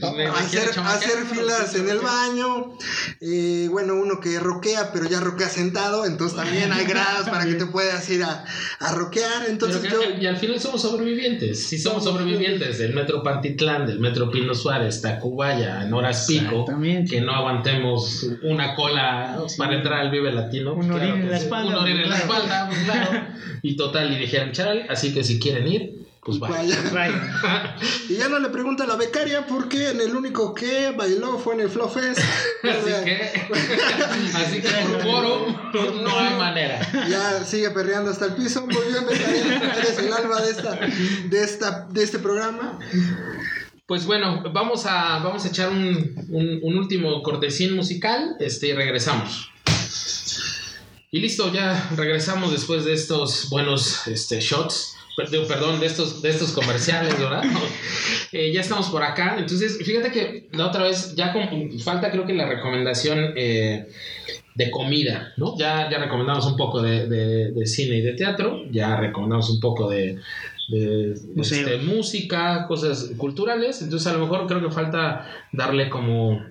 [0.00, 2.76] cómo hacer filas en el baño,
[3.20, 7.54] eh, bueno, uno que roquea, pero ya roquea sentado, entonces también hay grados para que
[7.54, 8.44] te puedas ir a,
[8.80, 10.00] a roquear, entonces yo...
[10.20, 11.66] y al final somos sobrevivientes.
[11.66, 16.64] Sí, somos Somos sobrevivientes del Metro Pantitlán, del Metro Pino Suárez, Tacubaya, en horas pico.
[16.90, 17.10] Exactamente.
[17.10, 20.74] Que no aguantemos una cola para entrar al Vive Latino.
[20.74, 21.44] Un orín en la sí.
[21.44, 22.32] espalda, Un orín en la claro.
[22.32, 23.26] espalda, pues, claro.
[23.62, 26.54] Y total, y dijeron, charal, así que si quieren ir, pues vaya.
[26.92, 27.38] Vaya.
[27.42, 27.76] Vaya.
[28.08, 31.54] Y ya no le pregunta a la becaria porque en el único que bailó fue
[31.54, 32.20] en el Flow Fest.
[32.62, 33.32] Así que,
[34.36, 34.68] así que
[35.02, 36.80] por pues, no hay manera.
[37.08, 38.64] Ya sigue perreando hasta el piso.
[38.66, 39.72] Muy bien, becaria.
[39.78, 42.78] Eres el alma de, esta, de, esta, de este programa.
[43.86, 48.72] Pues bueno, vamos a, vamos a echar un, un- un último cortesín musical este, y
[48.72, 49.50] regresamos.
[51.10, 54.96] Y listo, ya regresamos después de estos buenos este, shots.
[55.14, 57.42] Perdón, de estos, de estos comerciales, ¿verdad?
[58.34, 59.36] Eh, ya estamos por acá.
[59.38, 63.88] Entonces, fíjate que la otra vez, ya con- falta creo que la recomendación eh,
[64.54, 65.54] de comida, ¿no?
[65.58, 69.60] Ya, ya recomendamos un poco de, de- de cine y de teatro, ya recomendamos un
[69.60, 70.18] poco de,
[70.72, 73.82] de, este, música, cosas culturales.
[73.82, 76.42] Entonces, a lo mejor creo que falta darle como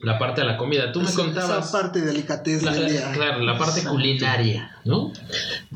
[0.00, 0.92] la parte de la comida.
[0.92, 1.66] Tú me contabas.
[1.68, 3.12] Esa parte delicatez La- del día.
[3.12, 3.90] claro, la parte Exacto.
[3.98, 5.12] culinaria, ¿no?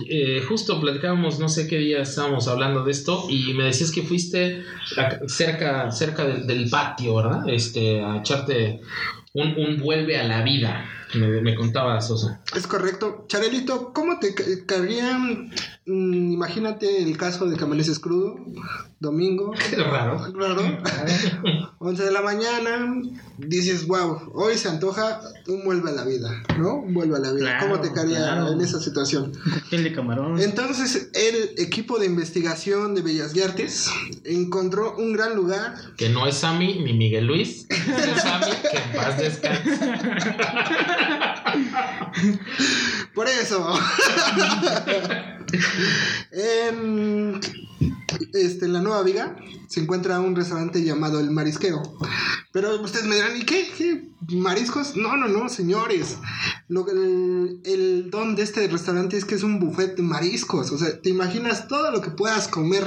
[0.09, 4.03] Eh, justo platicábamos, no sé qué día estábamos hablando de esto, y me decías que
[4.03, 4.63] fuiste
[5.27, 7.47] cerca, cerca del, del patio, ¿verdad?
[7.49, 8.81] Este, a echarte
[9.35, 12.41] un, un vuelve a la vida, me, me contaba Sosa.
[12.55, 13.25] Es correcto.
[13.29, 15.51] Charelito, ¿cómo te ca- caerían?
[15.87, 18.37] mm, imagínate el caso de que amaneces crudo,
[19.01, 20.33] domingo, Qué raro.
[20.33, 20.63] claro,
[21.79, 22.95] 11 de la mañana,
[23.39, 26.77] dices, wow, hoy se antoja un vuelve a la vida, ¿no?
[26.77, 27.59] Un vuelve a la vida.
[27.59, 28.53] Claro, ¿Cómo te caería claro.
[28.53, 29.33] en esa situación?
[29.33, 30.41] Cóctel de camarón.
[30.41, 33.89] Entonces, el equipo de investigación de Bellas Artes
[34.25, 38.93] encontró un gran lugar Que no es Sammy ni Miguel Luis, es Sammy que en
[38.95, 39.79] paz descanse.
[43.15, 43.75] Por eso.
[46.33, 47.41] en,
[48.33, 49.37] este, en la Nueva Viga
[49.69, 51.83] se encuentra un restaurante llamado El Marisqueo.
[52.53, 53.69] Pero ustedes me dirán, ¿y qué?
[53.77, 54.09] ¿Qué?
[54.37, 54.97] ¿Mariscos?
[54.97, 56.17] No, no, no, señores.
[56.69, 60.71] Lo, el, el don de este restaurante es que es un buffet de mariscos.
[60.71, 62.87] O sea, te imaginas todo lo que puedas comer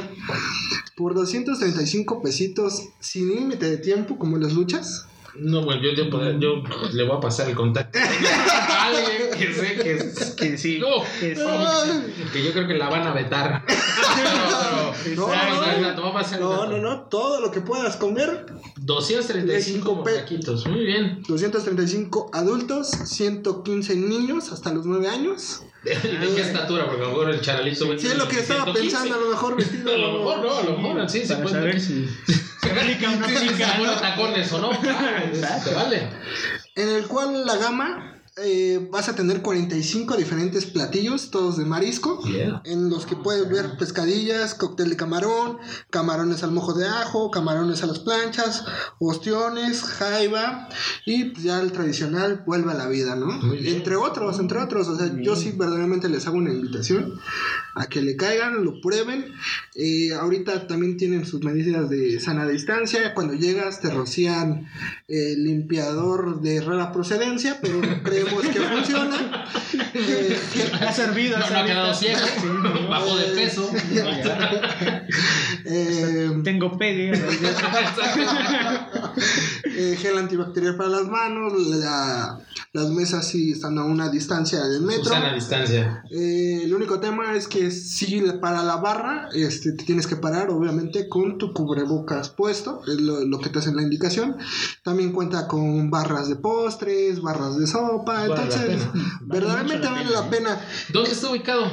[0.96, 5.06] por 235 pesitos sin límite de tiempo, como las luchas.
[5.40, 6.06] No, bueno, yo, yo,
[6.40, 6.64] yo
[6.94, 8.00] le voy a pasar el contacto.
[8.00, 10.80] Alguien que sé que, Que sí.
[10.80, 11.04] No.
[11.20, 11.42] Que sí.
[12.34, 13.64] Que yo creo que la van a vetar.
[15.16, 18.46] No, no, No, no, todo lo que puedas comer
[18.78, 20.68] 235 pe- taquitos.
[20.68, 21.24] Muy bien.
[21.28, 25.64] 235 adultos, 115 niños hasta los 9 años.
[26.04, 26.86] ¿Y de qué estatura?
[26.86, 27.86] Porque a lo mejor el charalito.
[27.98, 28.82] Sí, es lo que estaba 115.
[28.82, 29.94] pensando, a lo mejor vestido.
[29.94, 31.56] A lo mejor no, a lo mejor sí, se puede.
[31.56, 32.08] saber si
[32.62, 33.84] se aplica ¿no?
[33.86, 34.72] pone tacones o no.
[35.34, 35.70] Exacto.
[35.70, 36.10] Se vale.
[36.76, 42.22] En el cual la gama eh, vas a tener 45 diferentes platillos, todos de marisco.
[42.66, 45.58] En los que puedes ver pescadillas, cóctel de camarón,
[45.90, 48.66] camarones al mojo de ajo, camarones a las planchas,
[49.00, 50.70] ostiones, jaiba
[51.06, 53.54] y pues ya el tradicional vuelve a la vida, ¿no?
[53.56, 54.88] Entre otros, entre otros.
[54.88, 57.20] O sea, yo sí verdaderamente les hago una invitación
[57.74, 59.34] a que le caigan, lo prueben.
[59.76, 63.14] Eh, ahorita también tienen sus medidas de sana distancia.
[63.14, 64.68] Cuando llegas te rocían
[65.08, 67.82] eh, limpiador de rara procedencia, pero
[68.28, 69.46] creemos que funciona.
[69.94, 70.38] Eh,
[70.88, 72.20] Ha servido, No, ha no ha quedado servido.
[72.28, 72.42] ciego.
[72.42, 72.48] Sí,
[72.82, 72.88] no.
[72.90, 73.72] Bajo de peso.
[75.66, 77.12] eh, Tengo pegue.
[79.66, 82.40] eh, gel antibacterial para las manos, la-
[82.78, 85.06] las mesas sí están a una distancia del metro.
[85.06, 86.04] Susana a distancia.
[86.12, 90.50] Eh, el único tema es que si para la barra este, te tienes que parar,
[90.50, 94.38] obviamente, con tu cubrebocas puesto, es lo, lo que te hace la indicación.
[94.84, 98.80] También cuenta con barras de postres, barras de sopa, Vale entonces
[99.22, 100.62] verdaderamente Vale la pena.
[100.94, 101.66] ¿Dónde está ubicado?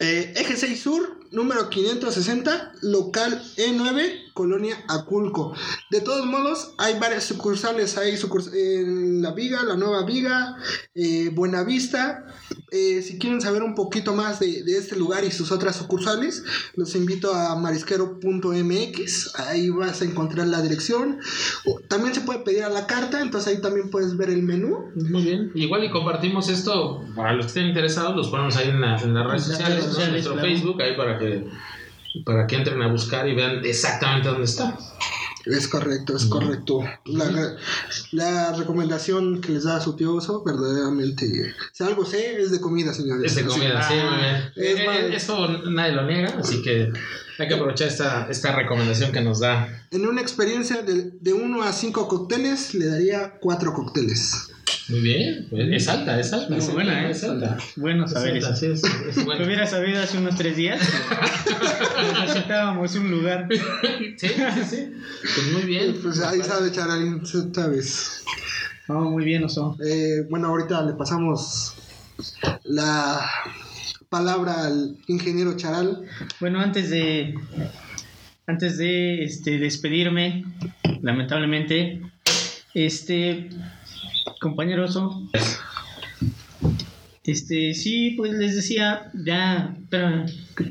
[0.00, 5.54] Eh, Eje 6 Sur, número 560, local E9, Colonia Aculco.
[5.90, 7.96] De todos modos, hay varias sucursales.
[7.96, 10.56] Hay sucurs en La Viga, La Nueva Viga,
[10.94, 12.26] eh, Buenavista.
[12.72, 16.42] Eh, si quieren saber un poquito más de, de este lugar y sus otras sucursales,
[16.74, 19.34] los invito a marisquero.mx.
[19.38, 21.18] Ahí vas a encontrar la dirección.
[21.66, 24.90] O- también se puede pedir a la carta, entonces ahí también puedes ver el menú.
[24.96, 25.52] Muy bien.
[25.54, 29.14] Igual y compartimos esto para los que estén interesados, los ponemos ahí en, la- en
[29.14, 30.48] las redes sociales, en nuestro claro.
[30.48, 31.44] Facebook, ahí para que
[32.24, 34.78] para que entren a buscar y vean exactamente dónde está.
[35.46, 36.80] Es correcto, es correcto.
[37.04, 37.56] La,
[38.12, 42.94] la recomendación que les da su tío oso, verdaderamente, si algo sé, es de comida,
[42.94, 43.32] señores.
[43.32, 44.52] Es de comida, sí, bien.
[44.56, 46.90] Es Eh, eh, eso nadie lo niega, así que
[47.38, 49.86] hay que aprovechar esta, esta recomendación que nos da.
[49.90, 54.50] En una experiencia de, de 1 a 5 cócteles, le daría 4 cócteles.
[54.88, 56.50] Muy bien, pues, es alta, es alta.
[56.50, 57.10] Muy es buena, ¿eh?
[57.10, 57.56] Es alta.
[57.76, 58.56] Bueno Es saber alta, eso.
[58.56, 60.80] sí, es, es hubiera sabido hace unos tres días.
[62.20, 63.48] Necesitábamos un lugar.
[64.16, 64.92] Sí, sí, sí.
[65.22, 65.96] Pues muy bien.
[66.02, 68.24] Pues ahí sabe, Charalín, sabes.
[68.88, 69.76] No, muy bien, Oso.
[69.84, 71.74] Eh, bueno, ahorita le pasamos
[72.64, 73.20] la
[74.10, 76.02] palabra al ingeniero Charal.
[76.40, 77.34] Bueno, antes de
[78.46, 80.44] antes de este, despedirme,
[81.00, 82.02] lamentablemente,
[82.74, 83.48] este
[84.40, 85.28] compañero Oso,
[87.24, 90.26] este sí, pues les decía, ya, pero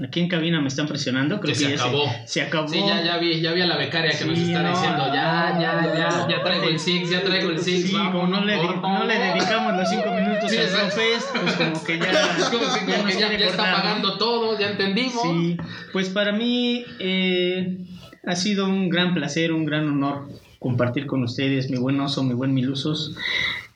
[0.05, 2.05] aquí en cabina me están presionando, creo Que que, se ya acabó.
[2.05, 2.67] Se, se acabó.
[2.67, 5.57] Sí, ya, ya vi, ya vi a la becaria que nos está no, diciendo, ya,
[5.59, 7.89] ya, ya, ya traigo el Six, ya traigo el Six.
[7.89, 10.91] Sí, como no le, por no le dedicamos los cinco minutos Sí, al.
[10.91, 14.19] Fest, pues como que ya, Es como que, como nos que ya, ya está pagando
[14.19, 15.23] todo, ya entendimos.
[15.23, 15.57] Sí,
[15.91, 17.79] pues para mí eh,
[18.27, 20.29] ha sido un gran placer, un gran honor
[20.63, 23.15] compartir con ustedes, mi buen oso, mi buen Milusos,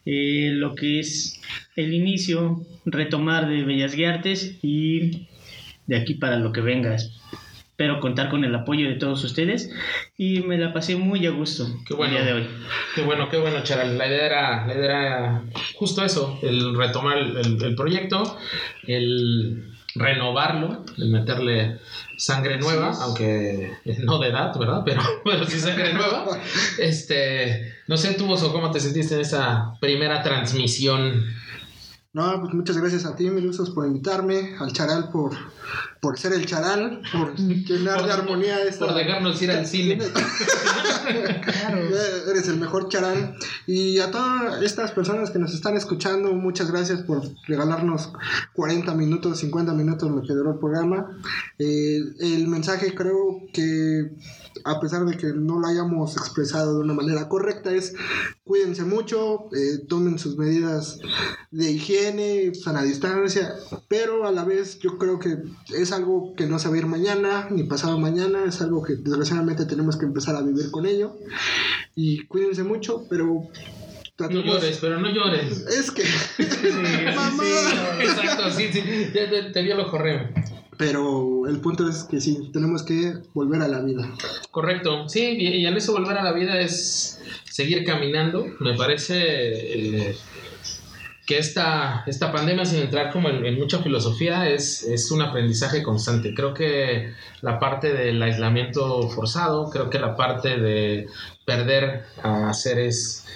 [0.06, 1.40] eh, lo que es
[1.76, 5.28] el inicio, retomar de Bellas Guiartes y
[5.86, 6.94] de aquí para lo que venga.
[6.94, 9.70] Espero contar con el apoyo de todos ustedes
[10.16, 12.16] y me la pasé muy a gusto Qué bueno.
[12.16, 12.48] el día de hoy.
[12.96, 13.96] Qué bueno, qué bueno, Charal.
[13.96, 15.42] La idea era, la idea era
[15.76, 18.36] justo eso, el retomar el, el- el proyecto,
[18.88, 19.62] el
[19.98, 21.80] renovarlo, meterle
[22.16, 23.72] sangre nueva, aunque
[24.04, 24.82] no de edad, ¿verdad?
[24.84, 26.26] Pero, pero sí sangre nueva.
[26.78, 31.24] Este, no sé tú, Oso, ¿cómo te sentiste en esta primera transmisión?
[32.12, 35.32] No, pues muchas gracias a ti, Milusos, por invitarme, al Charal por
[36.00, 38.86] por ser el charal, por llenar de armonía esta...
[38.86, 39.98] Por dejarnos ir al cine.
[41.08, 41.78] Claro.
[42.30, 43.34] Eres el mejor charal.
[43.66, 48.12] Y a todas estas personas que nos están escuchando, muchas gracias por regalarnos
[48.52, 51.18] 40 minutos, 50 minutos lo que duró el programa.
[51.58, 54.10] Eh, el mensaje creo que
[54.64, 57.94] a pesar de que no lo hayamos expresado de una manera correcta es
[58.44, 60.98] cuídense mucho, eh, tomen sus medidas
[61.50, 63.54] de higiene, sana distancia,
[63.88, 65.38] pero a la vez yo creo que
[65.74, 68.94] es algo que no se va a ir mañana ni pasado mañana, es algo que
[68.96, 71.16] desgraciadamente tenemos que empezar a vivir con ello
[71.94, 73.48] y cuídense mucho, pero
[74.18, 75.64] No llores, pero no llores.
[75.66, 76.68] Es que Sí, sí,
[77.16, 77.42] Mamá.
[77.42, 78.82] sí, Exacto, sí, sí.
[79.12, 80.28] Te, te, te lo correo.
[80.76, 84.08] pero el punto es que sí, tenemos que volver a la vida.
[84.50, 87.20] Correcto, sí, y, y en eso volver a la vida es
[87.50, 88.46] seguir caminando.
[88.60, 89.16] Me parece
[90.10, 90.16] eh,
[91.28, 95.82] que esta, esta pandemia, sin entrar como en, en mucha filosofía, es, es un aprendizaje
[95.82, 96.32] constante.
[96.34, 97.12] Creo que
[97.42, 101.06] la parte del aislamiento forzado, creo que la parte de
[101.44, 103.26] perder a seres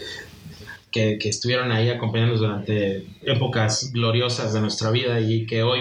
[0.91, 5.81] que, que estuvieron ahí acompañándonos durante épocas gloriosas de nuestra vida y que hoy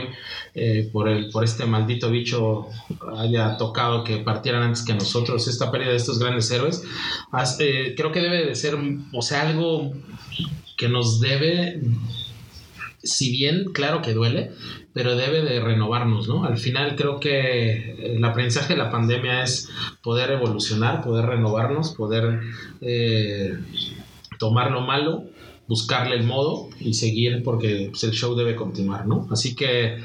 [0.54, 2.68] eh, por, el, por este maldito bicho
[3.18, 6.84] haya tocado que partieran antes que nosotros, esta pérdida de estos grandes héroes,
[7.32, 8.76] has- eh, creo que debe de ser,
[9.14, 9.94] o sea, algo
[10.82, 11.80] que nos debe,
[13.04, 14.50] si bien claro que duele,
[14.94, 16.44] pero debe de renovarnos, ¿no?
[16.44, 19.70] Al final creo que el aprendizaje de la pandemia es
[20.02, 22.40] poder evolucionar, poder renovarnos, poder
[22.82, 23.60] eh,
[24.40, 25.26] tomar lo malo,
[25.68, 29.28] buscarle el modo y seguir porque pues, el show debe continuar, ¿no?
[29.30, 30.00] Así que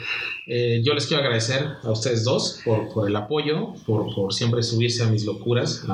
[0.46, 5.06] eh, yo les quiero agradecer a ustedes dos por, el apoyo, por, siempre subirse a
[5.06, 5.86] mis locuras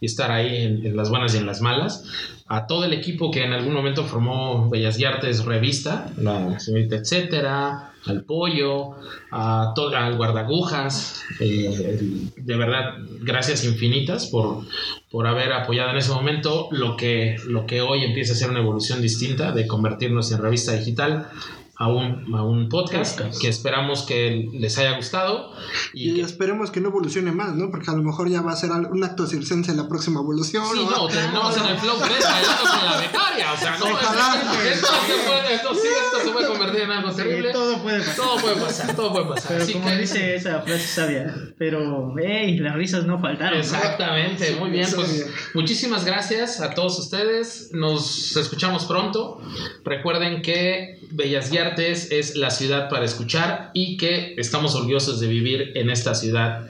[0.00, 2.04] y estar ahí en las buenas y en las malas.
[2.46, 6.96] A todo el equipo que en algún momento formó Bellas y Artes Revista, la señorita
[6.96, 8.96] etcétera, al pollo,
[9.30, 14.64] a todo, al guardagujas, eh, de verdad, gracias infinitas por,
[15.10, 18.60] por haber apoyado en ese momento lo que, lo que hoy empieza a ser una
[18.60, 21.28] evolución distinta de convertirnos en revista digital
[21.76, 25.52] a un, a un podcast, que esperamos que les haya gustado
[25.92, 27.70] y Y que- esperemos que no evolucione más, ¿no?
[27.70, 30.64] Porque a lo mejor ya va a ser un acto circense en la próxima evolución.
[30.72, 30.90] Sí, ¿no?
[30.90, 33.52] no, terminamos en el flow 3 bailando con la becaria.
[33.52, 34.42] O sea, no, Ojalá.
[34.72, 37.52] esto, se puede, esto sí, esto se puede convertir en algo sí, terrible.
[37.52, 38.16] todo puede pasar.
[38.16, 39.48] Todo puede pasar, todo puede pasar.
[39.48, 43.58] Pero Así como que- dice esa frase sabia, pero, hey, las risas no faltaron.
[43.58, 43.64] ¿no?
[43.64, 44.86] Exactamente, muy bien.
[44.94, 45.26] Pues bien.
[45.54, 47.70] muchísimas gracias a todos ustedes.
[47.72, 49.40] Nos escuchamos pronto.
[49.84, 55.72] Recuerden que Bellas y Es la ciudad para escuchar y que estamos orgullosos de vivir
[55.74, 56.68] en esta ciudad,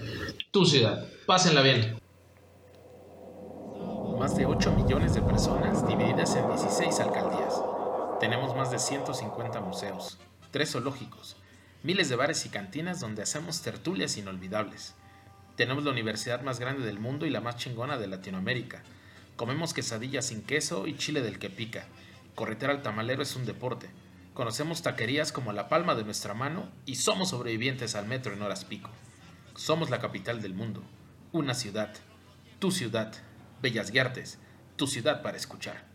[0.53, 1.05] tu ciudad.
[1.27, 1.99] Pásenla bien.
[4.17, 7.61] Más de 8 millones de personas divididas en 16 alcaldías.
[8.21, 10.19] Tenemos más de 150 museos,
[10.53, 11.35] 3 zoológicos,
[11.83, 14.95] miles de bares y cantinas donde hacemos tertulias inolvidables.
[15.57, 18.85] Tenemos la universidad más grande del mundo y la más chingona de Latinoamérica.
[19.35, 21.89] Comemos quesadillas sin queso y chile del que pica.
[22.37, 23.91] Corretear al tamalero es un deporte.
[24.35, 28.65] Conocemos taquerías como la palma de nuestra mano y somos sobrevivientes al metro en horas
[28.65, 28.91] pico.
[29.55, 30.83] Somos la capital del mundo.
[31.31, 31.95] Una ciudad.
[32.59, 33.13] Tu ciudad.
[33.63, 34.41] Bellas y Artes.
[34.75, 35.94] Tu ciudad para escuchar.